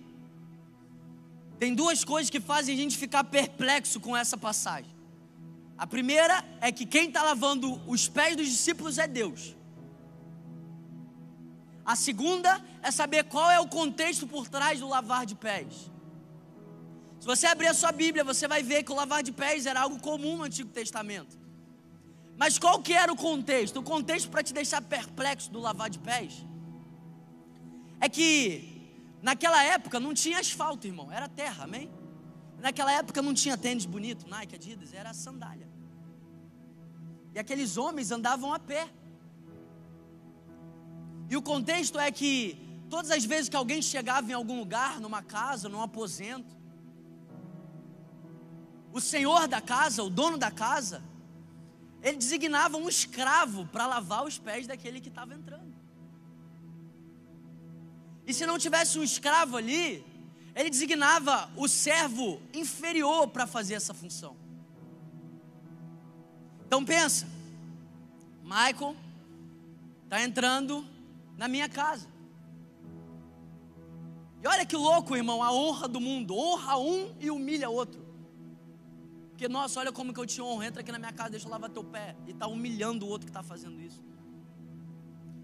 [1.59, 4.91] tem duas coisas que fazem a gente ficar perplexo com essa passagem.
[5.79, 9.57] A primeira é que quem está lavando os pés dos discípulos é Deus.
[11.93, 15.73] A segunda é saber qual é o contexto por trás do lavar de pés.
[17.21, 19.81] Se você abrir a sua Bíblia, você vai ver que o lavar de pés era
[19.81, 21.39] algo comum no Antigo Testamento.
[22.37, 23.79] Mas qual que era o contexto?
[23.81, 26.33] O contexto para te deixar perplexo do lavar de pés
[28.01, 28.71] é que
[29.23, 31.91] Naquela época não tinha asfalto, irmão, era terra, amém?
[32.59, 35.69] Naquela época não tinha tênis bonito, Nike, Adidas, era sandália.
[37.35, 38.89] E aqueles homens andavam a pé.
[41.31, 42.59] E o contexto é que
[42.91, 46.57] todas as vezes que alguém chegava em algum lugar, numa casa, num aposento,
[48.93, 51.01] o senhor da casa, o dono da casa,
[52.03, 55.73] ele designava um escravo para lavar os pés daquele que estava entrando.
[58.27, 60.05] E se não tivesse um escravo ali,
[60.53, 64.37] ele designava o servo inferior para fazer essa função.
[66.67, 67.29] Então pensa,
[68.43, 68.97] Michael
[70.05, 70.85] está entrando
[71.41, 72.07] na minha casa.
[74.43, 76.37] E olha que louco, irmão, a honra do mundo.
[76.37, 78.01] Honra um e humilha outro.
[79.31, 80.63] Porque, nossa, olha como que eu te honro.
[80.63, 82.15] Entra aqui na minha casa, deixa eu lavar teu pé.
[82.27, 84.05] E está humilhando o outro que está fazendo isso.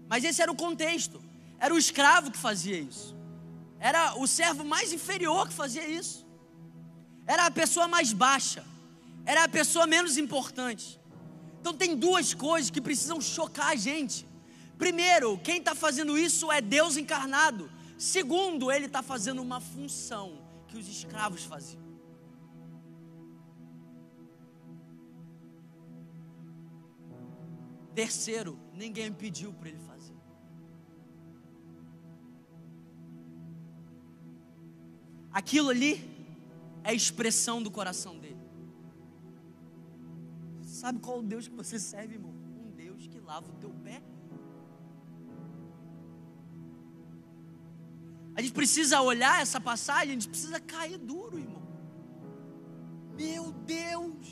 [0.07, 1.19] Mas esse era o contexto.
[1.59, 3.15] Era o escravo que fazia isso.
[3.79, 6.27] Era o servo mais inferior que fazia isso.
[7.25, 8.63] Era a pessoa mais baixa.
[9.25, 11.01] Era a pessoa menos importante.
[11.59, 14.26] Então tem duas coisas que precisam chocar a gente.
[14.77, 17.69] Primeiro, quem está fazendo isso é Deus encarnado.
[17.97, 21.87] Segundo, ele está fazendo uma função que os escravos faziam.
[27.95, 30.13] Terceiro, ninguém pediu para ele fazer.
[35.31, 35.93] Aquilo ali
[36.83, 38.37] é a expressão do coração dele.
[40.61, 42.31] Sabe qual o Deus que você serve, irmão?
[42.31, 43.99] Um Deus que lava o teu pé.
[48.37, 51.63] A gente precisa olhar essa passagem, a gente precisa cair duro, irmão.
[53.21, 54.27] Meu Deus!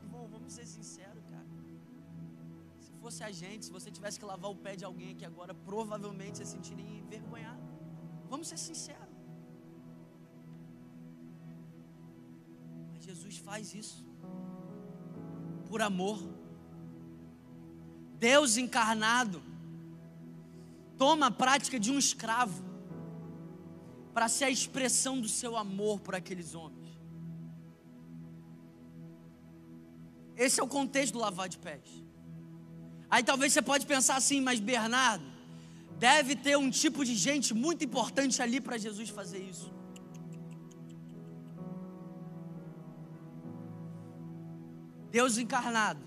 [0.00, 1.48] Irmão, vamos ser sinceros, cara.
[2.78, 5.52] Se fosse a gente, se você tivesse que lavar o pé de alguém aqui agora,
[5.52, 7.64] provavelmente você se sentiria envergonhado.
[8.30, 9.16] Vamos ser sinceros.
[13.00, 14.04] Jesus faz isso
[15.68, 16.20] por amor.
[18.20, 19.42] Deus encarnado
[20.96, 22.73] toma a prática de um escravo
[24.14, 26.88] para ser a expressão do seu amor por aqueles homens.
[30.36, 31.82] Esse é o contexto do lavar de pés.
[33.10, 35.24] Aí talvez você pode pensar assim, mas Bernardo,
[35.98, 39.72] deve ter um tipo de gente muito importante ali para Jesus fazer isso.
[45.10, 46.02] Deus encarnado,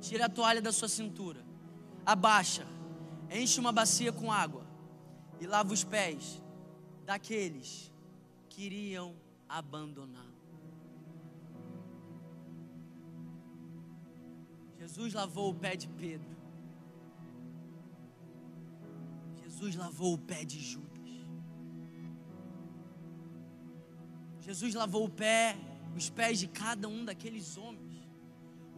[0.00, 1.44] tira a toalha da sua cintura,
[2.04, 2.66] abaixa,
[3.30, 4.66] enche uma bacia com água
[5.40, 6.43] e lava os pés
[7.04, 7.92] daqueles
[8.48, 9.14] que iriam
[9.48, 10.32] abandonar.
[14.78, 16.36] Jesus lavou o pé de Pedro.
[19.42, 20.90] Jesus lavou o pé de Judas.
[24.40, 25.56] Jesus lavou o pé,
[25.96, 27.94] os pés de cada um daqueles homens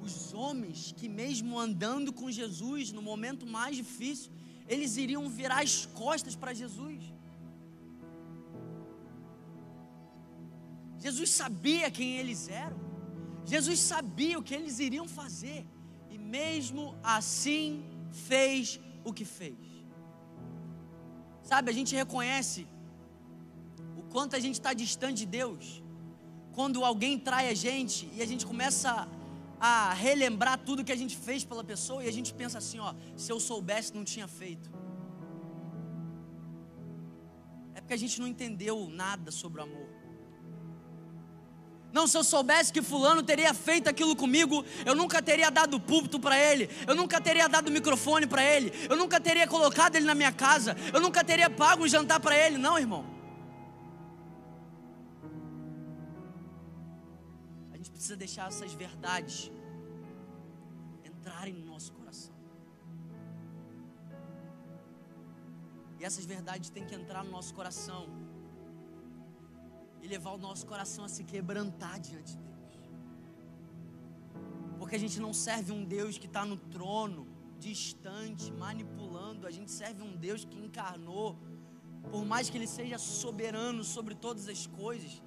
[0.01, 4.31] os homens que, mesmo andando com Jesus no momento mais difícil,
[4.69, 7.03] eles iriam virar as costas para Jesus.
[11.07, 12.79] Jesus sabia quem eles eram,
[13.53, 15.61] Jesus sabia o que eles iriam fazer,
[16.15, 16.83] e mesmo
[17.17, 17.65] assim
[18.29, 19.67] fez o que fez.
[21.51, 22.61] Sabe, a gente reconhece
[24.01, 25.65] o quanto a gente está distante de Deus
[26.57, 28.91] quando alguém trai a gente e a gente começa
[29.61, 32.91] a relembrar tudo que a gente fez pela pessoa e a gente pensa assim, ó,
[33.23, 34.69] se eu soubesse não tinha feito.
[37.77, 39.96] É porque a gente não entendeu nada sobre o amor.
[41.93, 46.21] Não, se eu soubesse que fulano teria feito aquilo comigo, eu nunca teria dado púlpito
[46.21, 50.15] para ele, eu nunca teria dado microfone para ele, eu nunca teria colocado ele na
[50.15, 52.59] minha casa, eu nunca teria pago um jantar para ele.
[52.59, 53.07] Não, irmão.
[57.73, 59.51] A gente precisa deixar essas verdades
[61.05, 62.35] entrarem no nosso coração.
[65.99, 68.26] E essas verdades têm que entrar no nosso coração
[70.03, 72.57] e levar o nosso coração a se quebrantar diante de Deus.
[74.79, 77.27] Porque a gente não serve um Deus que está no trono,
[77.59, 81.39] distante, manipulando, a gente serve um Deus que encarnou,
[82.11, 85.23] por mais que Ele seja soberano sobre todas as coisas.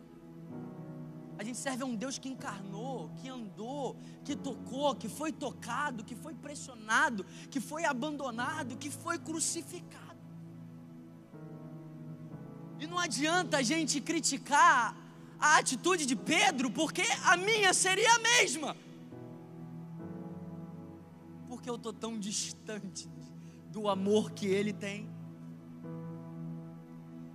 [1.38, 6.14] A gente serve um Deus que encarnou, que andou, que tocou, que foi tocado, que
[6.14, 10.09] foi pressionado, que foi abandonado, que foi crucificado.
[12.80, 14.96] E não adianta a gente criticar
[15.40, 18.76] a atitude de Pedro, porque a minha seria a mesma.
[21.48, 23.10] Porque eu estou tão distante
[23.70, 25.10] do amor que ele tem.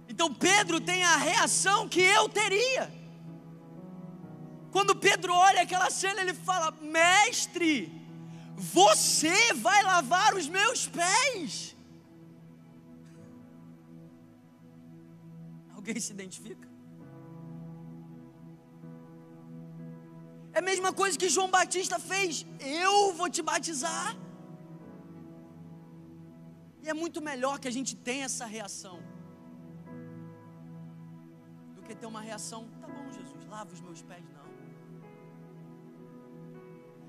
[0.09, 2.93] Então Pedro tem a reação que eu teria.
[4.71, 7.93] Quando Pedro olha aquela cena, ele fala: Mestre,
[8.57, 11.74] você vai lavar os meus pés.
[15.85, 16.67] Alguém se identifica?
[20.55, 22.47] É a mesma coisa que João Batista fez.
[22.59, 24.17] Eu vou te batizar.
[26.83, 28.97] E é muito melhor que a gente tenha essa reação
[31.75, 34.49] do que ter uma reação, tá bom, Jesus, lava os meus pés, não.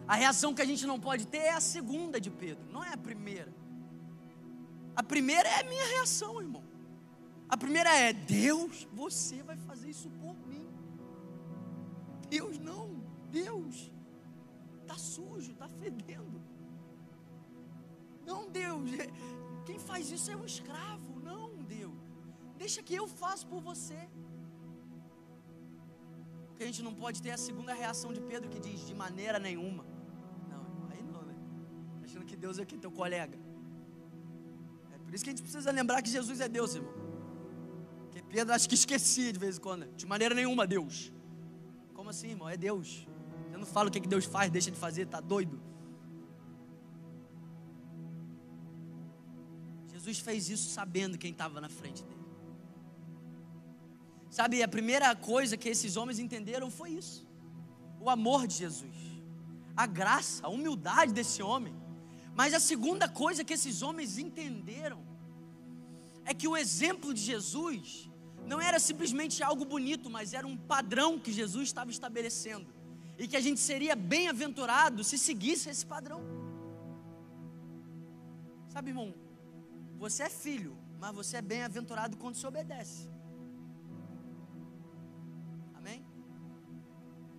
[0.05, 2.91] A reação que a gente não pode ter é a segunda de Pedro, não é
[2.91, 3.53] a primeira.
[5.01, 6.64] A primeira é a minha reação, irmão.
[7.47, 10.67] A primeira é: Deus, você vai fazer isso por mim.
[12.29, 13.91] Deus não, Deus,
[14.81, 16.41] está sujo, está fedendo.
[18.25, 19.07] Não, Deus, é,
[19.65, 21.19] quem faz isso é um escravo.
[21.19, 21.93] Não, Deus,
[22.57, 24.09] deixa que eu faça por você.
[26.47, 29.37] Porque a gente não pode ter a segunda reação de Pedro que diz: de maneira
[29.37, 29.85] nenhuma.
[30.49, 31.35] Não, aí não, né?
[32.03, 33.37] Achando que Deus é que teu colega.
[34.93, 37.04] É por isso que a gente precisa lembrar que Jesus é Deus, irmão.
[38.35, 39.85] Pedro acho que esquecia de vez em quando.
[39.95, 41.09] De maneira nenhuma, Deus.
[41.93, 42.49] Como assim, irmão?
[42.49, 43.07] É Deus.
[43.53, 45.57] Eu não falo o que, Deus faz, deixa de fazer, tá doido?
[49.93, 52.25] Jesus fez isso sabendo quem estava na frente dele.
[54.29, 57.25] Sabe, a primeira coisa que esses homens entenderam foi isso:
[58.01, 58.97] o amor de Jesus,
[59.77, 61.73] a graça, a humildade desse homem.
[62.33, 65.01] Mas a segunda coisa que esses homens entenderam
[66.25, 68.09] é que o exemplo de Jesus
[68.45, 72.67] não era simplesmente algo bonito, mas era um padrão que Jesus estava estabelecendo.
[73.17, 76.21] E que a gente seria bem-aventurado se seguisse esse padrão.
[78.73, 79.13] Sabe, irmão,
[79.97, 83.09] você é filho, mas você é bem-aventurado quando se obedece.
[85.73, 86.05] Amém?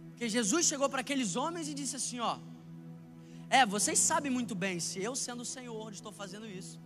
[0.09, 2.39] Porque Jesus chegou para aqueles homens e disse assim: Ó,
[3.51, 6.81] é, vocês sabem muito bem, se eu sendo o Senhor estou fazendo isso,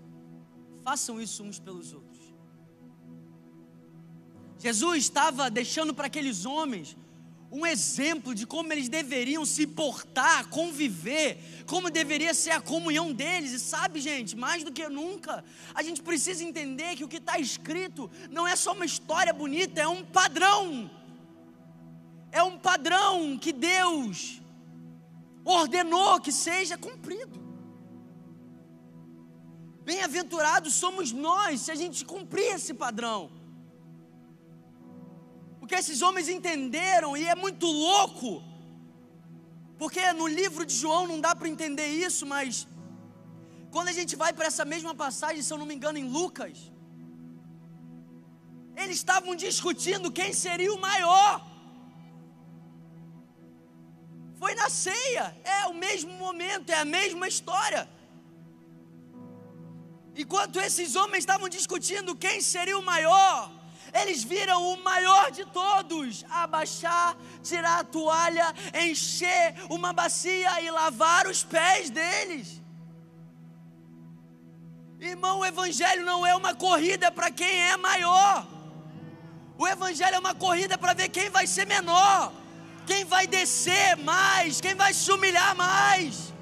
[0.83, 2.10] façam isso uns pelos outros.
[4.61, 6.95] Jesus estava deixando para aqueles homens
[7.51, 13.53] um exemplo de como eles deveriam se portar, conviver, como deveria ser a comunhão deles.
[13.53, 15.43] E sabe, gente, mais do que nunca,
[15.75, 19.81] a gente precisa entender que o que está escrito não é só uma história bonita,
[19.81, 20.91] é um padrão.
[22.31, 24.43] É um padrão que Deus
[25.43, 27.41] ordenou que seja cumprido.
[29.83, 33.40] Bem-aventurados somos nós se a gente cumprir esse padrão
[35.71, 38.31] que esses homens entenderam, e é muito louco,
[39.81, 42.67] porque no livro de João não dá para entender isso, mas
[43.75, 46.57] quando a gente vai para essa mesma passagem, se eu não me engano, em Lucas,
[48.83, 51.33] eles estavam discutindo quem seria o maior.
[54.41, 57.83] Foi na ceia, é o mesmo momento, é a mesma história.
[60.23, 63.60] Enquanto esses homens estavam discutindo quem seria o maior,
[63.93, 71.27] eles viram o maior de todos abaixar, tirar a toalha, encher uma bacia e lavar
[71.27, 72.61] os pés deles.
[75.01, 78.47] Irmão, o Evangelho não é uma corrida para quem é maior.
[79.57, 82.33] O Evangelho é uma corrida para ver quem vai ser menor,
[82.87, 86.33] quem vai descer mais, quem vai se humilhar mais.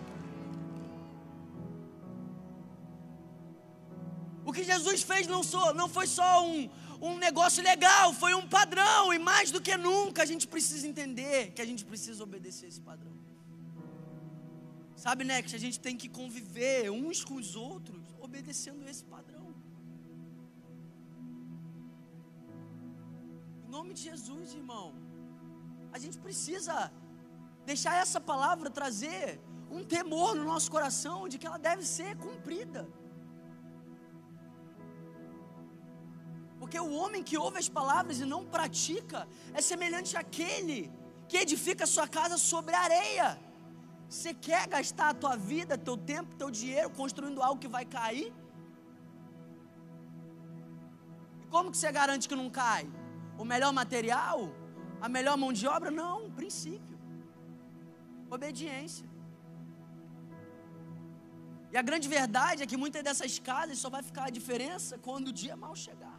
[4.44, 5.42] O que Jesus fez não,
[5.74, 6.70] não foi só um,
[7.00, 11.52] um negócio legal, foi um padrão, e mais do que nunca a gente precisa entender
[11.52, 13.12] que a gente precisa obedecer esse padrão.
[14.96, 19.54] Sabe, né, que a gente tem que conviver uns com os outros, obedecendo esse padrão.
[23.64, 24.92] Em nome de Jesus, irmão,
[25.92, 26.90] a gente precisa
[27.64, 29.40] deixar essa palavra trazer
[29.70, 32.88] um temor no nosso coração de que ela deve ser cumprida.
[36.60, 40.78] Porque o homem que ouve as palavras e não pratica é semelhante àquele
[41.28, 43.38] que edifica sua casa sobre areia.
[44.08, 48.32] Você quer gastar a tua vida, teu tempo, teu dinheiro construindo algo que vai cair?
[51.42, 52.84] E como que você garante que não cai?
[53.36, 54.50] O melhor material?
[55.00, 55.90] A melhor mão de obra?
[55.90, 56.98] Não, princípio.
[58.30, 59.06] Obediência.
[61.72, 65.28] E a grande verdade é que muitas dessas casas só vai ficar a diferença quando
[65.28, 66.17] o dia mal chegar.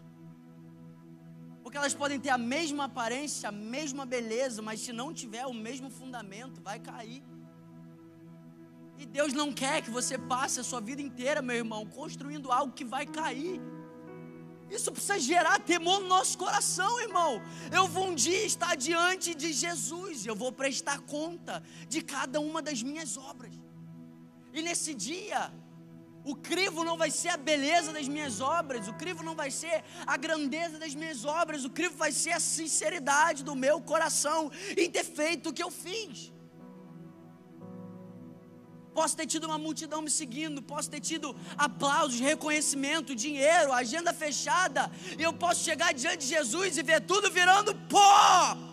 [1.70, 5.54] Porque elas podem ter a mesma aparência, a mesma beleza, mas se não tiver o
[5.54, 7.22] mesmo fundamento, vai cair.
[8.98, 12.74] E Deus não quer que você passe a sua vida inteira, meu irmão, construindo algo
[12.74, 13.62] que vai cair.
[14.68, 17.40] Isso precisa gerar temor no nosso coração, irmão.
[17.72, 22.64] Eu vou um dia estar diante de Jesus, eu vou prestar conta de cada uma
[22.64, 23.54] das minhas obras.
[24.52, 25.54] E nesse dia,
[26.24, 29.84] o crivo não vai ser a beleza das minhas obras, o crivo não vai ser
[30.06, 34.90] a grandeza das minhas obras, o crivo vai ser a sinceridade do meu coração em
[34.90, 36.32] ter feito o que eu fiz.
[38.94, 44.92] Posso ter tido uma multidão me seguindo, posso ter tido aplausos, reconhecimento, dinheiro, agenda fechada,
[45.18, 48.69] e eu posso chegar diante de Jesus e ver tudo virando pó.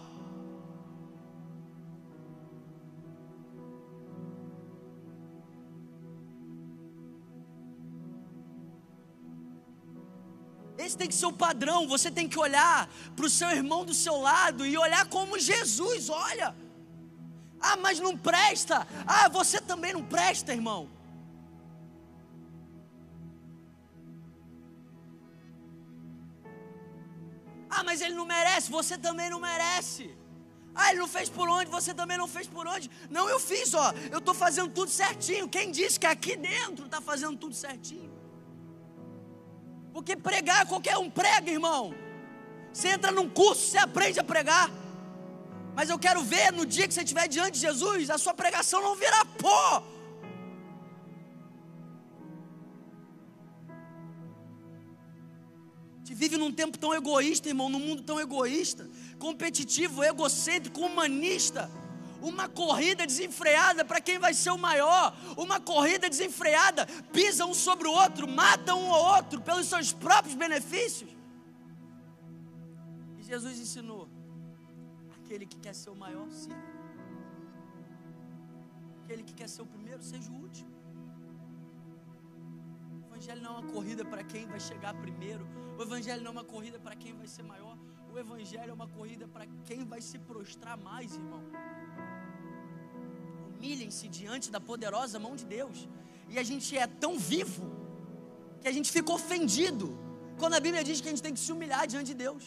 [10.96, 11.86] Esse tem que ser o padrão.
[11.86, 16.08] Você tem que olhar para o seu irmão do seu lado e olhar como Jesus
[16.08, 16.56] olha.
[17.60, 18.86] Ah, mas não presta.
[19.06, 20.88] Ah, você também não presta, irmão.
[27.68, 28.70] Ah, mas ele não merece.
[28.70, 30.16] Você também não merece.
[30.74, 32.90] Ah, ele não fez por onde, você também não fez por onde.
[33.10, 33.92] Não, eu fiz, ó.
[34.10, 35.48] Eu estou fazendo tudo certinho.
[35.48, 38.15] Quem disse que aqui dentro está fazendo tudo certinho?
[39.96, 41.94] Porque pregar, qualquer um prega, irmão.
[42.70, 44.70] Você entra num curso, você aprende a pregar.
[45.74, 48.82] Mas eu quero ver no dia que você estiver diante de Jesus, a sua pregação
[48.82, 49.82] não virar pó.
[56.04, 61.70] Te vive num tempo tão egoísta, irmão, num mundo tão egoísta, competitivo, egocêntrico, humanista
[62.20, 67.88] uma corrida desenfreada para quem vai ser o maior, uma corrida desenfreada, pisa um sobre
[67.88, 71.10] o outro, mata um ou outro pelos seus próprios benefícios.
[73.18, 74.08] E Jesus ensinou:
[75.18, 76.76] aquele que quer ser o maior, sirva.
[79.04, 80.74] Aquele que quer ser o primeiro, seja o último.
[83.02, 85.46] O Evangelho não é uma corrida para quem vai chegar primeiro.
[85.78, 87.78] O Evangelho não é uma corrida para quem vai ser maior.
[88.12, 91.42] O Evangelho é uma corrida para quem vai se prostrar mais, irmão
[93.56, 95.88] humilhem-se diante da poderosa mão de Deus.
[96.28, 97.64] E a gente é tão vivo
[98.60, 99.98] que a gente fica ofendido
[100.38, 102.44] quando a Bíblia diz que a gente tem que se humilhar diante de Deus.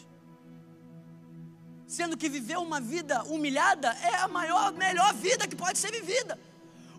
[1.86, 6.38] Sendo que viver uma vida humilhada é a maior, melhor vida que pode ser vivida.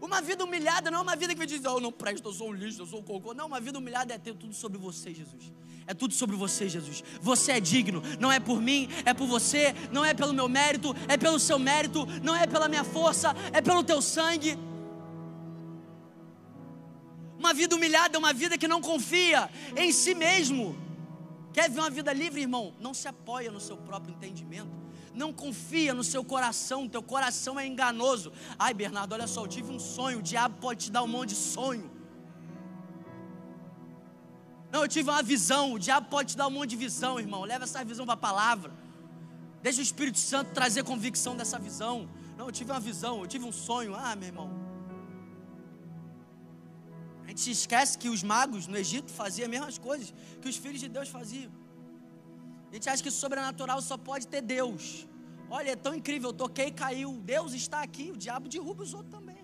[0.01, 2.49] Uma vida humilhada não é uma vida que diz, oh, eu não presto, eu sou
[2.49, 3.33] um lixo, eu sou um cocô.
[3.33, 5.51] Não, uma vida humilhada é ter tudo sobre você, Jesus.
[5.87, 7.03] É tudo sobre você, Jesus.
[7.21, 8.01] Você é digno.
[8.19, 9.73] Não é por mim, é por você.
[9.91, 12.05] Não é pelo meu mérito, é pelo seu mérito.
[12.23, 14.57] Não é pela minha força, é pelo teu sangue.
[17.37, 20.77] Uma vida humilhada é uma vida que não confia em si mesmo.
[21.51, 22.73] Quer ver uma vida livre, irmão?
[22.79, 24.69] Não se apoia no seu próprio entendimento.
[25.13, 28.31] Não confia no seu coração, teu coração é enganoso.
[28.57, 31.29] Ai, Bernardo, olha só, eu tive um sonho, o diabo pode te dar um monte
[31.29, 31.90] de sonho.
[34.71, 37.41] Não, eu tive uma visão, o diabo pode te dar um monte de visão, irmão.
[37.43, 38.71] Leva essa visão para a palavra.
[39.61, 42.09] Deixa o Espírito Santo trazer convicção dessa visão.
[42.37, 43.93] Não, eu tive uma visão, eu tive um sonho.
[43.93, 44.49] Ah, meu irmão.
[47.25, 50.55] A gente se esquece que os magos no Egito faziam as mesmas coisas que os
[50.55, 51.51] filhos de Deus faziam.
[52.71, 55.05] A gente acha que sobrenatural só pode ter Deus.
[55.49, 57.11] Olha, é tão incrível, eu toquei e caiu.
[57.33, 59.43] Deus está aqui, o diabo derruba os outros também.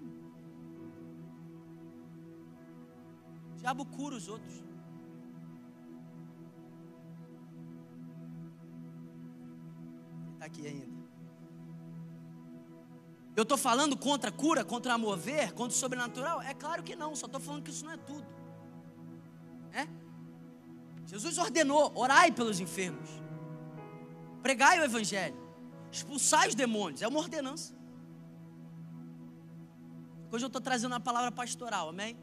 [3.54, 4.67] O diabo cura os outros.
[10.38, 10.96] Está aqui ainda.
[13.36, 16.42] Eu estou falando contra a cura, contra a mover, contra o sobrenatural?
[16.44, 18.26] É claro que não, só estou falando que isso não é tudo.
[19.74, 19.88] É?
[21.08, 23.10] Jesus ordenou: orai pelos enfermos,
[24.44, 25.36] pregai o evangelho,
[25.92, 27.02] expulsai os demônios.
[27.02, 27.76] É uma ordenança.
[30.32, 32.16] Hoje eu estou trazendo a palavra pastoral, amém?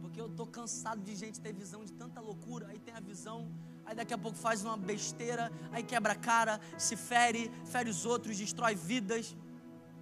[0.00, 2.68] Porque eu estou cansado de gente ter visão de tanta loucura.
[2.68, 3.50] Aí tem a visão,
[3.90, 8.06] aí daqui a pouco faz uma besteira, aí quebra a cara, se fere, fere os
[8.06, 9.36] outros, destrói vidas.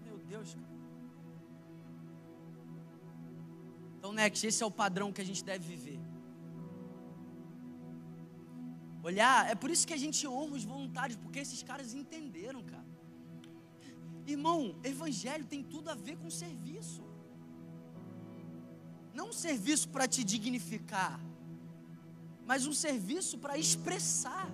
[0.04, 0.68] Meu Deus, cara.
[3.96, 5.98] Então, Next, esse é o padrão que a gente deve viver.
[9.02, 12.86] Olhar, é por isso que a gente honra os voluntários, porque esses caras entenderam, cara.
[14.26, 17.02] Irmão, evangelho tem tudo a ver com serviço.
[19.14, 21.18] Não um serviço para te dignificar,
[22.48, 24.46] mas um serviço para expressar.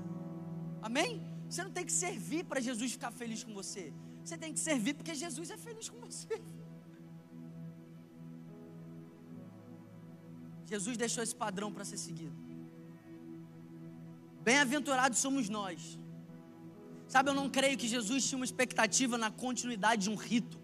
[0.87, 1.11] Amém?
[1.49, 3.85] Você não tem que servir para Jesus ficar feliz com você.
[4.25, 6.35] Você tem que servir porque Jesus é feliz com você.
[10.73, 12.37] Jesus deixou esse padrão para ser seguido.
[14.43, 15.97] Bem-aventurados somos nós.
[17.07, 20.59] Sabe, eu não creio que Jesus tinha uma expectativa na continuidade de um rito.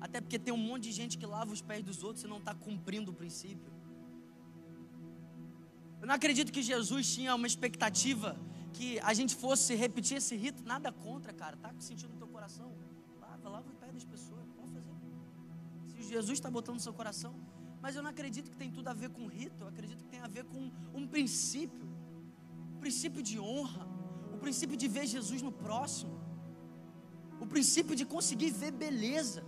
[0.00, 2.38] Até porque tem um monte de gente que lava os pés dos outros e não
[2.38, 3.77] está cumprindo o princípio.
[6.00, 8.38] Eu não acredito que Jesus tinha uma expectativa
[8.72, 10.62] que a gente fosse repetir esse rito.
[10.64, 11.56] Nada contra, cara.
[11.56, 12.72] Tá sentindo no teu coração?
[13.20, 14.46] Lava, lava os pés das pessoas.
[14.56, 14.94] Pode fazer.
[15.86, 17.34] Se Jesus está botando no seu coração.
[17.80, 19.62] Mas eu não acredito que tem tudo a ver com rito.
[19.62, 21.88] Eu acredito que tem a ver com um princípio
[22.78, 23.84] o princípio de honra,
[24.32, 26.16] o princípio de ver Jesus no próximo,
[27.40, 29.42] o princípio de conseguir ver beleza,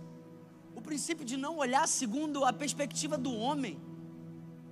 [0.75, 3.79] o princípio de não olhar segundo a perspectiva do homem.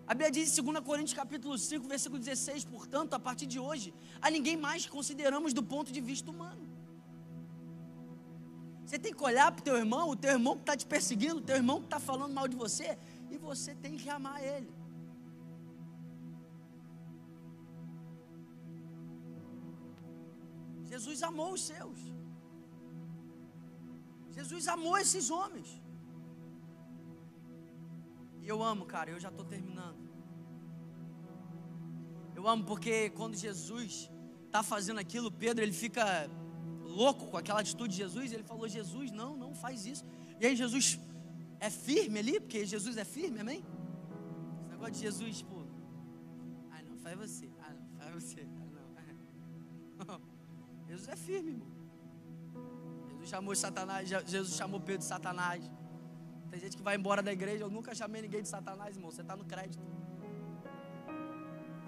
[0.10, 3.94] A Bíblia diz em 2 Coríntios capítulo 5, versículo 16, portanto, a partir de hoje,
[4.20, 6.64] a ninguém mais consideramos do ponto de vista humano.
[8.84, 11.38] Você tem que olhar para o teu irmão, o teu irmão que está te perseguindo,
[11.38, 12.98] o teu irmão que está falando mal de você,
[13.30, 14.72] e você tem que amar ele.
[20.92, 22.00] Jesus amou os seus.
[24.32, 25.70] Jesus amou esses homens.
[28.50, 30.04] Eu amo, cara, eu já estou terminando.
[32.36, 34.10] Eu amo porque quando Jesus
[34.48, 36.04] está fazendo aquilo, Pedro ele fica
[37.02, 38.32] louco com aquela atitude de Jesus.
[38.34, 40.04] Ele falou: Jesus, não, não faz isso.
[40.40, 41.00] E aí Jesus
[41.60, 43.64] é firme ali, porque Jesus é firme, amém?
[44.62, 45.68] Esse negócio de Jesus, tipo,
[46.72, 48.48] ah não, faz você, ah não, faz você,
[48.98, 49.04] ah
[50.08, 50.22] não.
[50.90, 51.72] Jesus é firme, irmão.
[53.12, 55.79] Jesus chamou Satanás, Jesus chamou Pedro de Satanás.
[56.52, 59.12] Tem gente que vai embora da igreja, eu nunca chamei ninguém de Satanás, irmão.
[59.12, 59.84] Você está no crédito.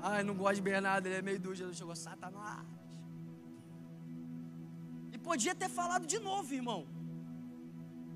[0.09, 1.55] Ai, não gosto de Bernardo, ele é meio duro.
[1.55, 2.65] Jesus chegou, Satanás.
[5.11, 6.81] E podia ter falado de novo, irmão.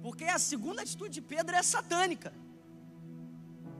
[0.05, 2.31] Porque a segunda atitude de Pedro é satânica.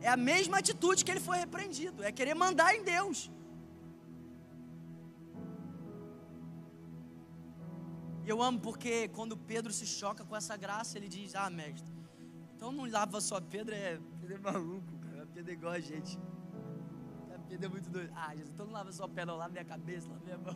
[0.02, 2.04] É a mesma atitude que ele foi repreendido.
[2.04, 3.32] É querer mandar em Deus.
[8.26, 11.95] E eu amo porque quando Pedro se choca com essa graça, ele diz: Ah, mestre,
[12.66, 15.28] então não lava só Pedro, é, Pedro é maluco, cara.
[15.28, 16.18] Pedro é igual a gente.
[17.48, 18.12] Pedro é muito doido.
[18.16, 20.56] Ah, Jesus, então não lava só não, lava minha cabeça, lava minha mão.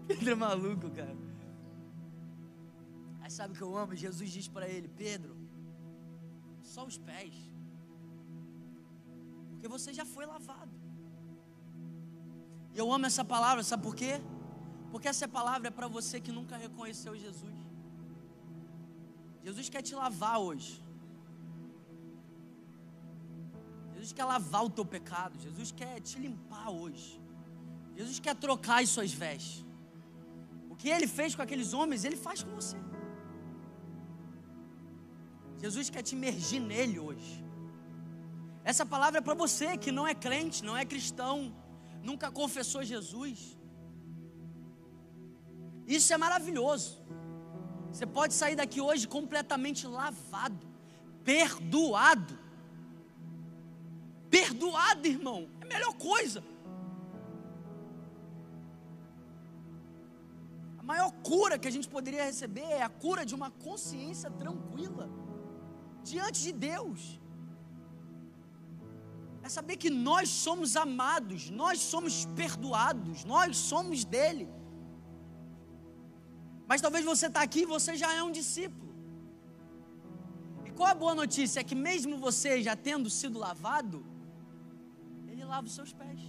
[0.08, 1.16] Pedro é maluco, cara.
[3.20, 3.94] Aí sabe o que eu amo?
[3.94, 5.36] Jesus diz para ele: Pedro,
[6.60, 7.32] só os pés.
[9.50, 10.74] Porque você já foi lavado.
[12.74, 14.20] E eu amo essa palavra, sabe por quê?
[14.90, 17.69] Porque essa palavra é para você que nunca reconheceu Jesus.
[19.44, 20.72] Jesus quer te lavar hoje.
[23.92, 25.38] Jesus quer lavar o teu pecado.
[25.46, 27.20] Jesus quer te limpar hoje.
[27.96, 29.64] Jesus quer trocar as suas vestes.
[30.70, 32.78] O que ele fez com aqueles homens, ele faz com você.
[35.62, 37.44] Jesus quer te imergir nele hoje.
[38.64, 41.54] Essa palavra é para você que não é crente, não é cristão,
[42.02, 43.58] nunca confessou Jesus.
[45.86, 47.02] Isso é maravilhoso.
[47.92, 50.66] Você pode sair daqui hoje completamente lavado,
[51.24, 52.38] perdoado.
[54.30, 56.42] Perdoado, irmão, é a melhor coisa.
[60.78, 65.10] A maior cura que a gente poderia receber é a cura de uma consciência tranquila
[66.02, 67.20] diante de Deus.
[69.42, 74.48] É saber que nós somos amados, nós somos perdoados, nós somos dele.
[76.70, 78.90] Mas talvez você está aqui e você já é um discípulo.
[80.66, 81.58] E qual a boa notícia?
[81.58, 84.06] É que mesmo você já tendo sido lavado,
[85.30, 86.20] Ele lava os seus pés.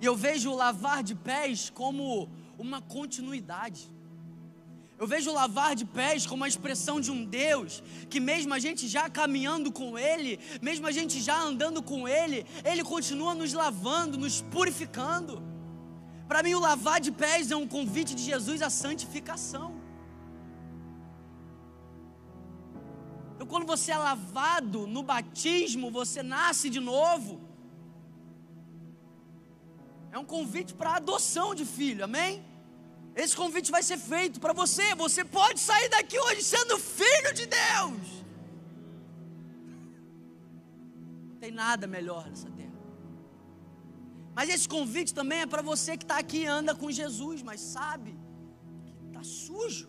[0.00, 3.88] E eu vejo o lavar de pés como uma continuidade.
[4.98, 8.58] Eu vejo o lavar de pés como a expressão de um Deus que, mesmo a
[8.58, 13.52] gente já caminhando com Ele, mesmo a gente já andando com Ele, Ele continua nos
[13.52, 15.53] lavando, nos purificando.
[16.28, 19.68] Para mim, o lavar de pés é um convite de Jesus à santificação.
[23.34, 27.40] Então, quando você é lavado no batismo, você nasce de novo.
[30.10, 32.32] É um convite para adoção de filho, amém?
[33.22, 34.94] Esse convite vai ser feito para você.
[34.94, 38.24] Você pode sair daqui hoje sendo filho de Deus.
[41.28, 42.73] Não tem nada melhor nessa terra.
[44.36, 47.60] Mas esse convite também é para você que está aqui e anda com Jesus, mas
[47.60, 48.12] sabe
[48.86, 49.88] que está sujo.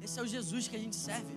[0.00, 1.34] Esse é o Jesus que a gente serve.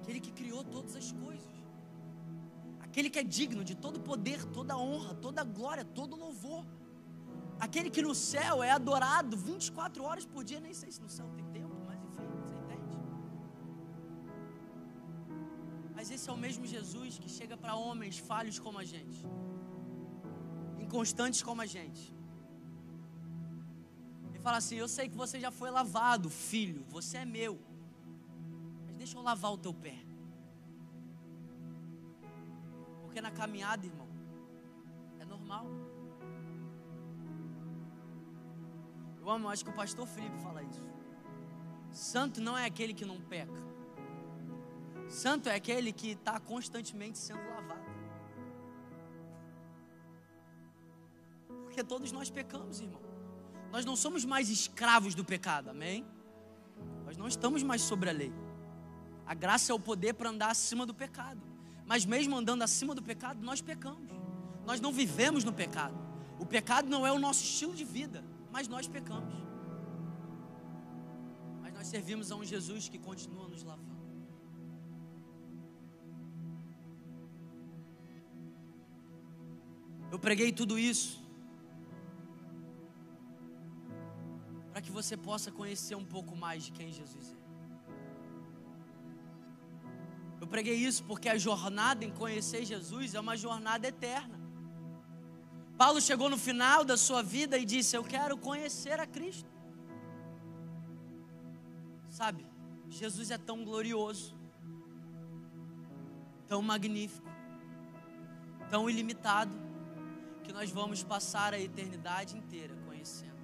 [0.00, 1.56] Aquele que criou todas as coisas
[2.96, 6.64] aquele que é digno de todo poder, toda honra, toda glória, todo louvor.
[7.60, 11.28] Aquele que no céu é adorado 24 horas por dia, nem sei se no céu
[11.36, 11.45] tem
[16.06, 19.20] Mas esse é o mesmo Jesus que chega para homens falhos como a gente,
[20.78, 22.14] inconstantes como a gente.
[24.32, 27.60] E fala assim: Eu sei que você já foi lavado, filho, você é meu,
[28.84, 29.96] mas deixa eu lavar o teu pé.
[33.02, 34.08] Porque na caminhada, irmão,
[35.18, 35.66] é normal.
[39.20, 40.88] Eu amo, acho que o pastor Felipe fala isso.
[41.90, 43.65] Santo não é aquele que não peca.
[45.08, 47.86] Santo é aquele que está constantemente sendo lavado.
[51.64, 53.02] Porque todos nós pecamos, irmão.
[53.70, 56.06] Nós não somos mais escravos do pecado, amém?
[57.04, 58.32] Nós não estamos mais sobre a lei.
[59.26, 61.40] A graça é o poder para andar acima do pecado.
[61.84, 64.10] Mas mesmo andando acima do pecado, nós pecamos.
[64.64, 65.96] Nós não vivemos no pecado.
[66.38, 69.34] O pecado não é o nosso estilo de vida, mas nós pecamos.
[71.62, 73.95] Mas nós servimos a um Jesus que continua nos lavando.
[80.16, 81.22] Eu preguei tudo isso
[84.70, 87.38] para que você possa conhecer um pouco mais de quem Jesus é.
[90.40, 94.40] Eu preguei isso porque a jornada em conhecer Jesus é uma jornada eterna.
[95.76, 99.50] Paulo chegou no final da sua vida e disse: Eu quero conhecer a Cristo.
[102.08, 102.46] Sabe,
[102.88, 104.34] Jesus é tão glorioso,
[106.48, 107.28] tão magnífico,
[108.70, 109.66] tão ilimitado,
[110.46, 113.36] que nós vamos passar a eternidade inteira conhecendo.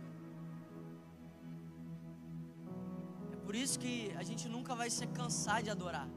[3.33, 6.09] É por isso que a gente nunca vai se cansar de adorar.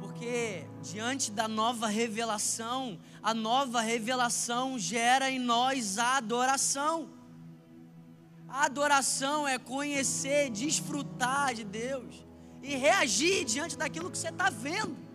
[0.00, 7.10] Porque diante da nova revelação, a nova revelação gera em nós a adoração.
[8.48, 12.26] A adoração é conhecer, desfrutar de Deus
[12.62, 15.07] e reagir diante daquilo que você está vendo.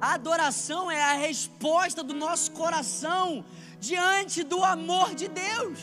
[0.00, 3.44] A adoração é a resposta do nosso coração
[3.78, 5.78] diante do amor de Deus.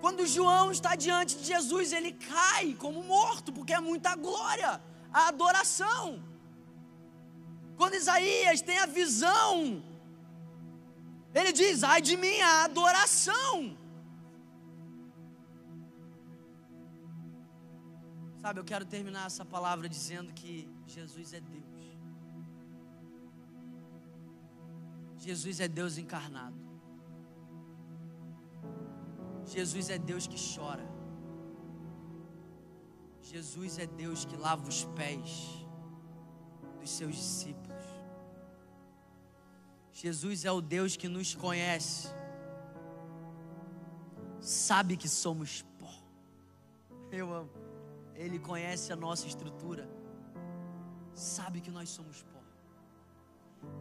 [0.00, 4.80] Quando João está diante de Jesus, ele cai como morto, porque é muita glória,
[5.12, 6.22] a adoração.
[7.76, 9.82] Quando Isaías tem a visão,
[11.34, 13.76] ele diz: ai de mim, a adoração.
[18.40, 21.67] Sabe, eu quero terminar essa palavra dizendo que Jesus é Deus.
[25.28, 26.56] Jesus é Deus encarnado.
[29.44, 30.86] Jesus é Deus que chora.
[33.20, 35.30] Jesus é Deus que lava os pés
[36.80, 37.84] dos seus discípulos.
[39.92, 42.08] Jesus é o Deus que nos conhece,
[44.40, 45.92] sabe que somos pó.
[47.12, 47.50] Eu amo.
[48.14, 49.86] Ele conhece a nossa estrutura,
[51.12, 52.37] sabe que nós somos pó.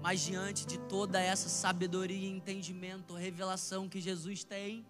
[0.01, 4.85] Mas diante de toda essa sabedoria, entendimento, revelação que Jesus tem,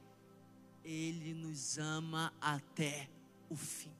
[0.83, 3.09] ele nos ama até
[3.49, 3.91] o fim.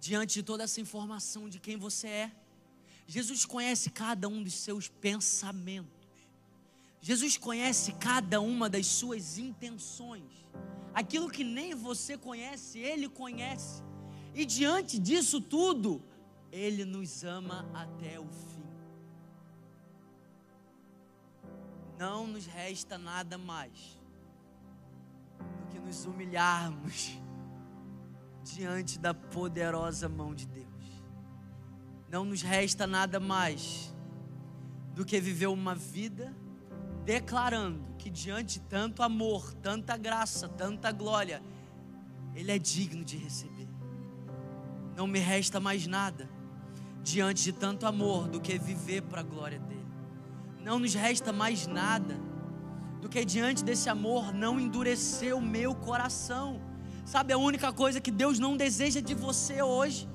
[0.00, 2.32] Diante de toda essa informação de quem você é,
[3.06, 6.00] Jesus conhece cada um dos seus pensamentos.
[7.00, 10.30] Jesus conhece cada uma das suas intenções.
[10.94, 13.82] Aquilo que nem você conhece, Ele conhece.
[14.34, 16.02] E diante disso tudo,
[16.52, 18.64] Ele nos ama até o fim.
[21.98, 24.00] Não nos resta nada mais
[25.70, 27.18] que nos humilharmos
[28.42, 30.66] diante da poderosa mão de Deus.
[32.08, 33.94] não nos resta nada mais
[34.94, 36.34] do que viver uma vida
[37.04, 41.42] declarando que diante de tanto amor, tanta graça, tanta glória,
[42.34, 43.68] Ele é digno de receber.
[44.96, 46.28] Não me resta mais nada
[47.02, 49.86] diante de tanto amor do que viver para a glória dele.
[50.62, 52.20] Não nos resta mais nada
[53.00, 56.60] do que diante desse amor não endurecer o meu coração.
[57.04, 60.08] Sabe a única coisa que Deus não deseja de você hoje?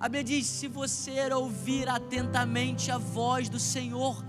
[0.00, 4.24] A Bíblia diz: se você ouvir atentamente a voz do Senhor,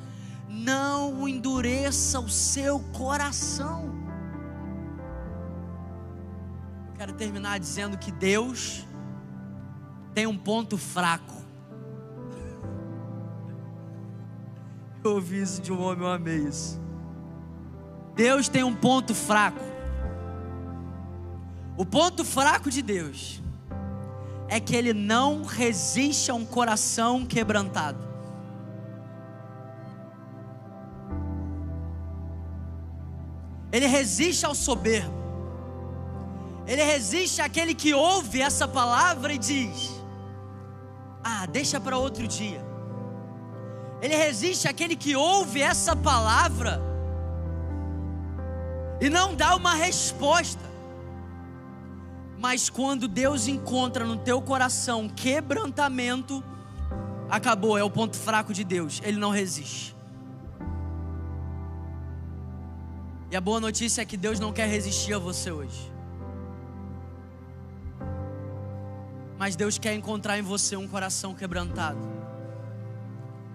[0.50, 3.96] não endureça o seu coração.
[6.88, 8.86] Eu quero terminar dizendo que Deus
[10.14, 11.39] tem um ponto fraco.
[15.04, 16.80] Eu ouvi isso de um homem, eu amei isso.
[18.16, 19.64] Deus tem um ponto fraco.
[21.78, 23.42] O ponto fraco de Deus
[24.50, 28.10] é que Ele não resiste a um coração quebrantado.
[33.72, 35.18] Ele resiste ao soberbo.
[36.68, 39.92] Ele resiste àquele que ouve essa palavra e diz:
[41.24, 42.69] Ah, deixa para outro dia.
[44.02, 46.82] Ele resiste àquele que ouve essa palavra
[49.02, 50.70] e não dá uma resposta.
[52.38, 56.44] Mas quando Deus encontra no teu coração quebrantamento,
[57.30, 59.96] acabou, é o ponto fraco de Deus, ele não resiste.
[63.32, 65.92] E a boa notícia é que Deus não quer resistir a você hoje.
[69.38, 72.19] Mas Deus quer encontrar em você um coração quebrantado.